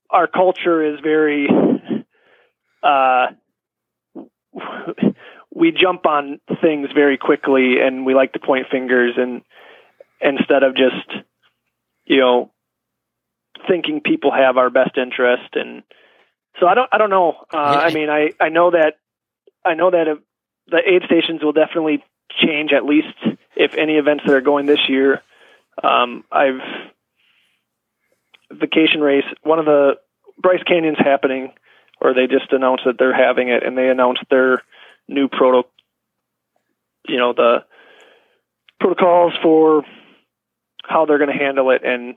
[0.09, 1.47] our culture is very.
[2.84, 3.28] Uh,
[5.53, 9.41] we jump on things very quickly, and we like to point fingers, and
[10.22, 11.24] instead of just,
[12.05, 12.51] you know,
[13.68, 15.84] thinking people have our best interest and
[16.59, 17.36] so I don't I don't know.
[17.53, 18.95] Uh, I mean I I know that
[19.66, 20.20] I know that if
[20.68, 23.16] the aid stations will definitely change at least
[23.55, 25.22] if any events that are going this year.
[25.82, 26.61] Um, I've
[28.51, 29.95] vacation race one of the
[30.38, 31.53] Bryce Canyon's happening,
[31.99, 34.61] or they just announced that they're having it, and they announced their
[35.07, 35.68] new proto,
[37.07, 37.63] you know, the
[38.80, 39.84] protocols for
[40.84, 42.16] how they're going to handle it, and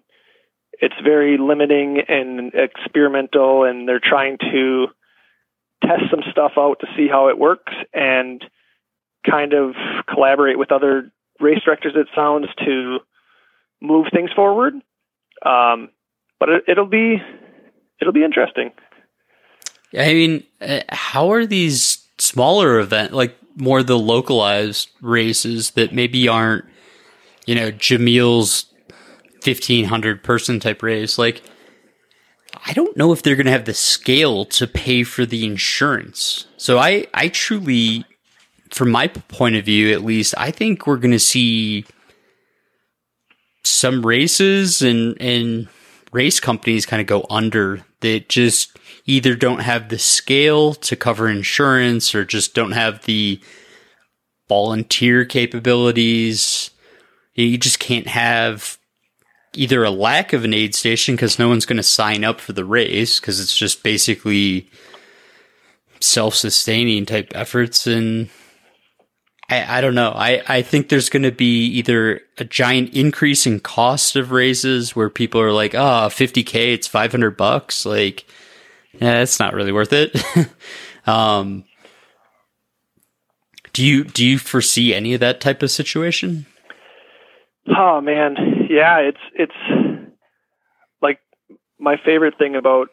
[0.72, 4.88] it's very limiting and experimental, and they're trying to
[5.82, 8.44] test some stuff out to see how it works and
[9.28, 9.74] kind of
[10.12, 11.10] collaborate with other
[11.40, 11.92] race directors.
[11.94, 12.98] It sounds to
[13.80, 14.74] move things forward,
[15.44, 15.90] um,
[16.40, 17.22] but it, it'll be
[18.00, 18.72] it'll be interesting.
[19.96, 26.28] I mean, uh, how are these smaller event like more the localized races that maybe
[26.28, 26.64] aren't,
[27.46, 28.66] you know, Jamil's
[29.42, 31.18] fifteen hundred person type race?
[31.18, 31.42] Like,
[32.68, 36.46] I don't know if they're going to have the scale to pay for the insurance.
[36.58, 38.04] So I, I truly,
[38.70, 41.86] from my point of view, at least, I think we're going to see
[43.64, 45.68] some races and and
[46.12, 51.28] race companies kind of go under that just either don't have the scale to cover
[51.28, 53.40] insurance or just don't have the
[54.48, 56.70] volunteer capabilities.
[57.34, 58.77] You just can't have
[59.54, 62.52] either a lack of an aid station because no one's going to sign up for
[62.52, 64.68] the race because it's just basically
[66.00, 68.28] self-sustaining type efforts and
[69.48, 70.12] I, I don't know.
[70.14, 74.94] I, I think there's going to be either a giant increase in cost of races
[74.94, 77.86] where people are like, oh, 50K, it's 500 bucks.
[77.86, 78.26] Like,
[78.92, 80.14] yeah, it's not really worth it.
[81.06, 81.64] um,
[83.72, 86.46] do you, do you foresee any of that type of situation?
[87.76, 88.36] Oh man.
[88.68, 88.98] Yeah.
[88.98, 90.10] It's, it's
[91.02, 91.20] like
[91.78, 92.88] my favorite thing about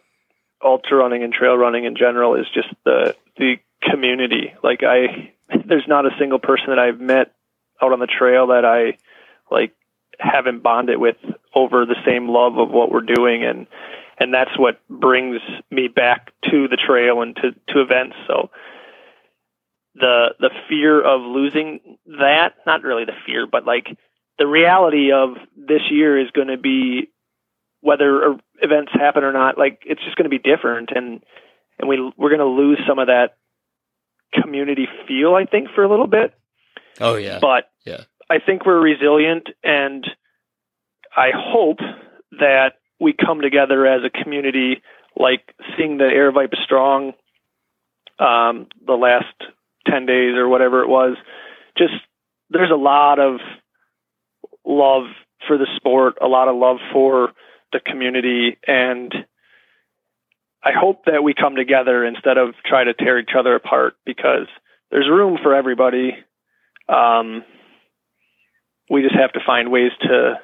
[0.64, 4.54] ultra running and trail running in general is just the, the community.
[4.64, 5.34] Like I,
[5.66, 7.34] there's not a single person that I've met
[7.82, 8.98] out on the trail that I
[9.52, 9.74] like
[10.20, 11.18] haven't bonded with
[11.54, 13.68] over the same love of what we're doing and
[14.18, 18.50] and that's what brings me back to the trail and to to events so
[19.96, 23.98] the the fear of losing that not really the fear but like
[24.38, 27.10] the reality of this year is going to be
[27.82, 31.24] whether events happen or not like it's just going to be different and
[31.78, 33.36] and we we're going to lose some of that
[34.34, 36.34] community feel, I think, for a little bit.
[37.00, 37.40] Oh yeah.
[37.40, 38.02] But yeah.
[38.30, 40.06] I think we're resilient and
[41.16, 41.80] I hope
[42.40, 44.82] that we come together as a community
[45.18, 47.14] like seeing the Aravaipa Strong
[48.20, 49.36] um, the last
[49.88, 51.18] 10 days or whatever it was.
[51.78, 51.94] Just
[52.50, 53.40] there's a lot of
[54.66, 55.04] love
[55.48, 57.32] for the sport, a lot of love for
[57.72, 59.14] the community and
[60.66, 64.48] I hope that we come together instead of try to tear each other apart because
[64.90, 66.18] there's room for everybody.
[66.90, 67.44] Um,
[68.90, 70.40] we just have to find ways to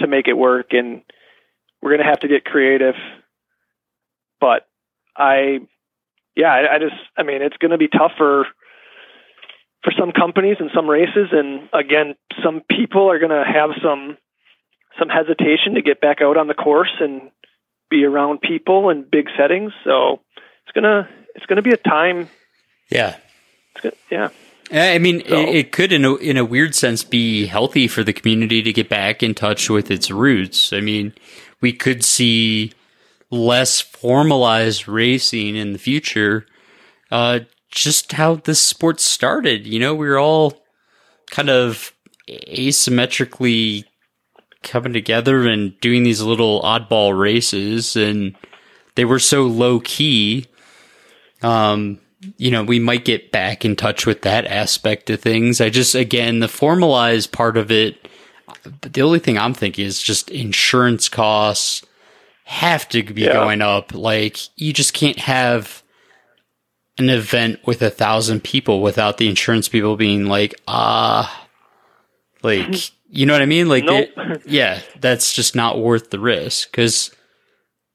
[0.00, 1.02] to make it work, and
[1.80, 2.96] we're going to have to get creative.
[4.40, 4.66] But
[5.16, 5.60] I,
[6.36, 8.12] yeah, I, I just, I mean, it's going to be tough
[9.84, 13.70] for for some companies and some races, and again, some people are going to have
[13.82, 14.16] some
[14.98, 17.30] some hesitation to get back out on the course and
[17.90, 19.72] be around people in big settings.
[19.84, 20.20] So
[20.64, 22.28] it's gonna it's gonna be a time.
[22.90, 23.16] Yeah.
[23.82, 24.28] Gonna, yeah.
[24.70, 25.36] I mean, so.
[25.36, 28.72] it, it, could, in a, in a weird sense, be healthy for the community to
[28.72, 30.72] get back in touch with its roots.
[30.72, 31.12] I mean,
[31.60, 32.72] we could see
[33.30, 36.46] less formalized racing in the future.
[37.10, 37.40] Uh,
[37.74, 40.62] just how this sport started, you know, we were all
[41.30, 41.92] kind of
[42.28, 43.84] asymmetrically
[44.62, 48.34] coming together and doing these little oddball races and
[48.94, 50.46] they were so low key
[51.42, 52.00] um
[52.38, 55.60] you know we might get back in touch with that aspect of things.
[55.60, 58.08] I just again the formalized part of it
[58.80, 61.84] the only thing i'm thinking is just insurance costs
[62.44, 63.32] have to be yeah.
[63.32, 63.94] going up.
[63.94, 65.82] Like you just can't have
[66.98, 71.46] an event with a thousand people without the insurance people being like ah uh,
[72.42, 73.68] like you know what I mean?
[73.68, 74.08] Like, nope.
[74.16, 77.14] it, yeah, that's just not worth the risk because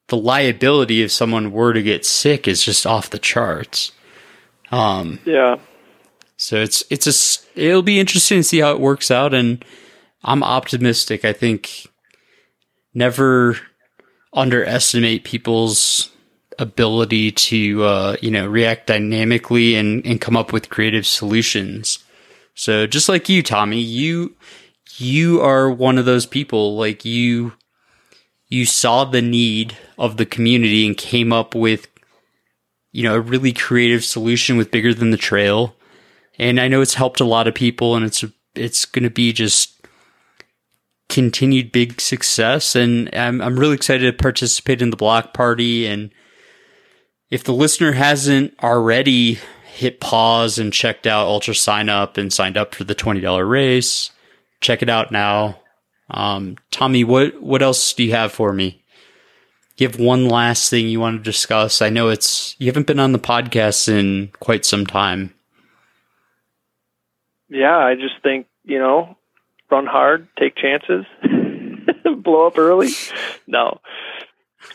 [0.08, 3.92] the liability if someone were to get sick is just off the charts.
[4.72, 5.56] Um, yeah.
[6.38, 9.62] So it's it's a it'll be interesting to see how it works out, and
[10.24, 11.22] I'm optimistic.
[11.22, 11.86] I think
[12.94, 13.58] never
[14.32, 16.09] underestimate people's
[16.60, 21.98] ability to uh, you know react dynamically and and come up with creative solutions.
[22.54, 24.36] So just like you, Tommy, you
[24.98, 27.52] you are one of those people like you
[28.48, 31.88] you saw the need of the community and came up with
[32.92, 35.76] you know a really creative solution with bigger than the trail
[36.38, 38.24] and i know it's helped a lot of people and it's
[38.56, 39.80] it's going to be just
[41.10, 46.10] continued big success and I'm I'm really excited to participate in the block party and
[47.30, 49.38] if the listener hasn't already
[49.72, 54.10] hit pause and checked out Ultra Sign Up and signed up for the $20 race,
[54.60, 55.60] check it out now.
[56.10, 58.82] Um, Tommy, what, what else do you have for me?
[59.78, 61.80] Have one last thing you want to discuss.
[61.80, 65.32] I know it's, you haven't been on the podcast in quite some time.
[67.48, 69.16] Yeah, I just think, you know,
[69.70, 71.06] run hard, take chances,
[72.22, 72.90] blow up early.
[73.46, 73.80] No.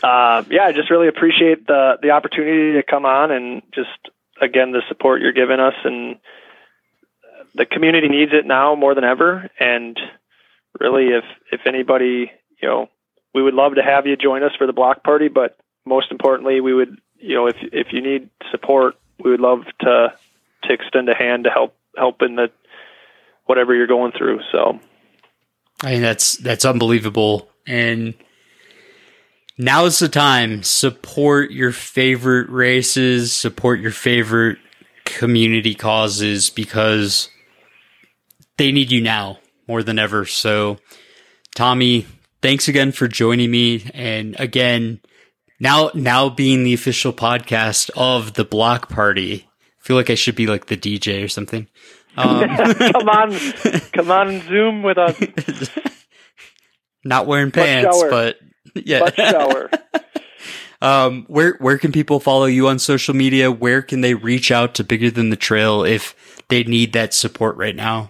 [0.05, 3.89] Uh, yeah, I just really appreciate the the opportunity to come on and just
[4.39, 6.17] again the support you're giving us and
[7.55, 9.49] the community needs it now more than ever.
[9.59, 9.97] And
[10.79, 12.89] really if if anybody you know
[13.33, 16.59] we would love to have you join us for the block party but most importantly
[16.61, 20.13] we would you know if if you need support we would love to
[20.63, 22.51] to extend a hand to help help in the
[23.45, 24.39] whatever you're going through.
[24.51, 24.79] So.
[25.83, 27.49] I mean that's that's unbelievable.
[27.67, 28.13] And
[29.57, 30.63] now's the time.
[30.63, 34.57] Support your favorite races, support your favorite
[35.05, 37.29] community causes because
[38.57, 40.25] they need you now more than ever.
[40.25, 40.77] So,
[41.55, 42.05] Tommy,
[42.41, 43.89] thanks again for joining me.
[43.93, 45.01] And again,
[45.59, 50.35] now, now being the official podcast of the block party, I feel like I should
[50.35, 51.67] be like the DJ or something.
[52.17, 53.31] Um, come on,
[53.93, 55.69] come on, Zoom with us.
[57.03, 58.37] Not wearing pants, but
[58.85, 59.09] yeah.
[60.81, 63.51] um, where where can people follow you on social media?
[63.51, 67.55] Where can they reach out to Bigger Than the Trail if they need that support
[67.57, 68.09] right now?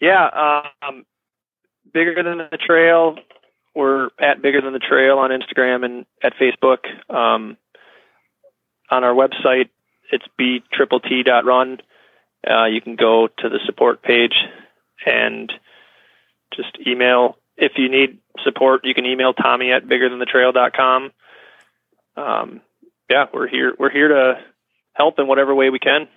[0.00, 1.04] Yeah, um,
[1.92, 3.16] Bigger Than the Trail.
[3.74, 6.78] We're at Bigger Than the Trail on Instagram and at Facebook.
[7.12, 7.56] Um,
[8.90, 9.68] on our website,
[10.12, 11.78] it's b triple t dot run.
[12.48, 14.34] Uh, you can go to the support page
[15.04, 15.52] and
[16.54, 21.10] just email if you need support, you can email Tommy at biggerthanthetrail.com.
[22.16, 22.60] Um,
[23.08, 23.74] yeah, we're here.
[23.78, 24.34] We're here to
[24.94, 26.08] help in whatever way we can.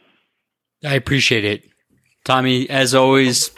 [0.84, 1.64] I appreciate it,
[2.26, 2.69] Tommy.
[2.69, 3.49] As always,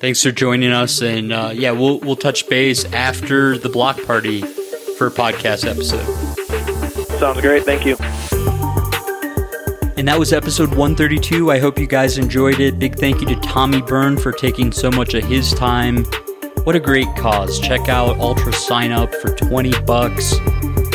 [0.00, 1.02] thanks for joining us.
[1.02, 6.06] And uh, yeah, we'll we'll touch base after the block party for a podcast episode.
[7.18, 7.64] Sounds great.
[7.64, 7.96] Thank you.
[9.96, 11.52] And that was episode 132.
[11.52, 12.78] I hope you guys enjoyed it.
[12.78, 16.06] Big thank you to Tommy Byrne for taking so much of his time
[16.64, 17.58] what a great cause.
[17.58, 20.34] Check out Ultra Sign Up for 20 bucks.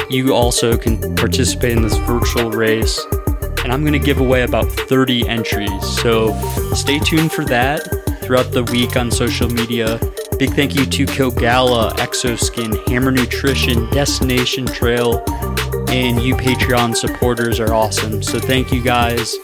[0.10, 3.06] You also can participate in this virtual race.
[3.64, 5.86] And I'm going to give away about 30 entries.
[6.02, 6.34] So
[6.74, 7.82] stay tuned for that
[8.22, 10.00] throughout the week on social media.
[10.40, 15.22] Big thank you to Kogalla, Xoskin, Hammer Nutrition, Destination Trail,
[15.90, 18.24] and you Patreon supporters are awesome.
[18.24, 19.36] So thank you guys.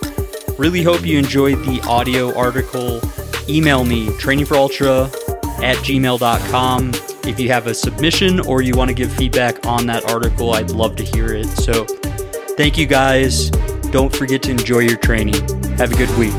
[0.58, 3.02] Really hope you enjoyed the audio article.
[3.50, 5.32] Email me, trainingforultra
[5.64, 6.91] at gmail.com.
[7.26, 10.72] If you have a submission or you want to give feedback on that article, I'd
[10.72, 11.48] love to hear it.
[11.48, 11.85] So
[12.57, 13.49] thank you guys.
[13.91, 15.35] Don't forget to enjoy your training.
[15.77, 16.34] Have a good week.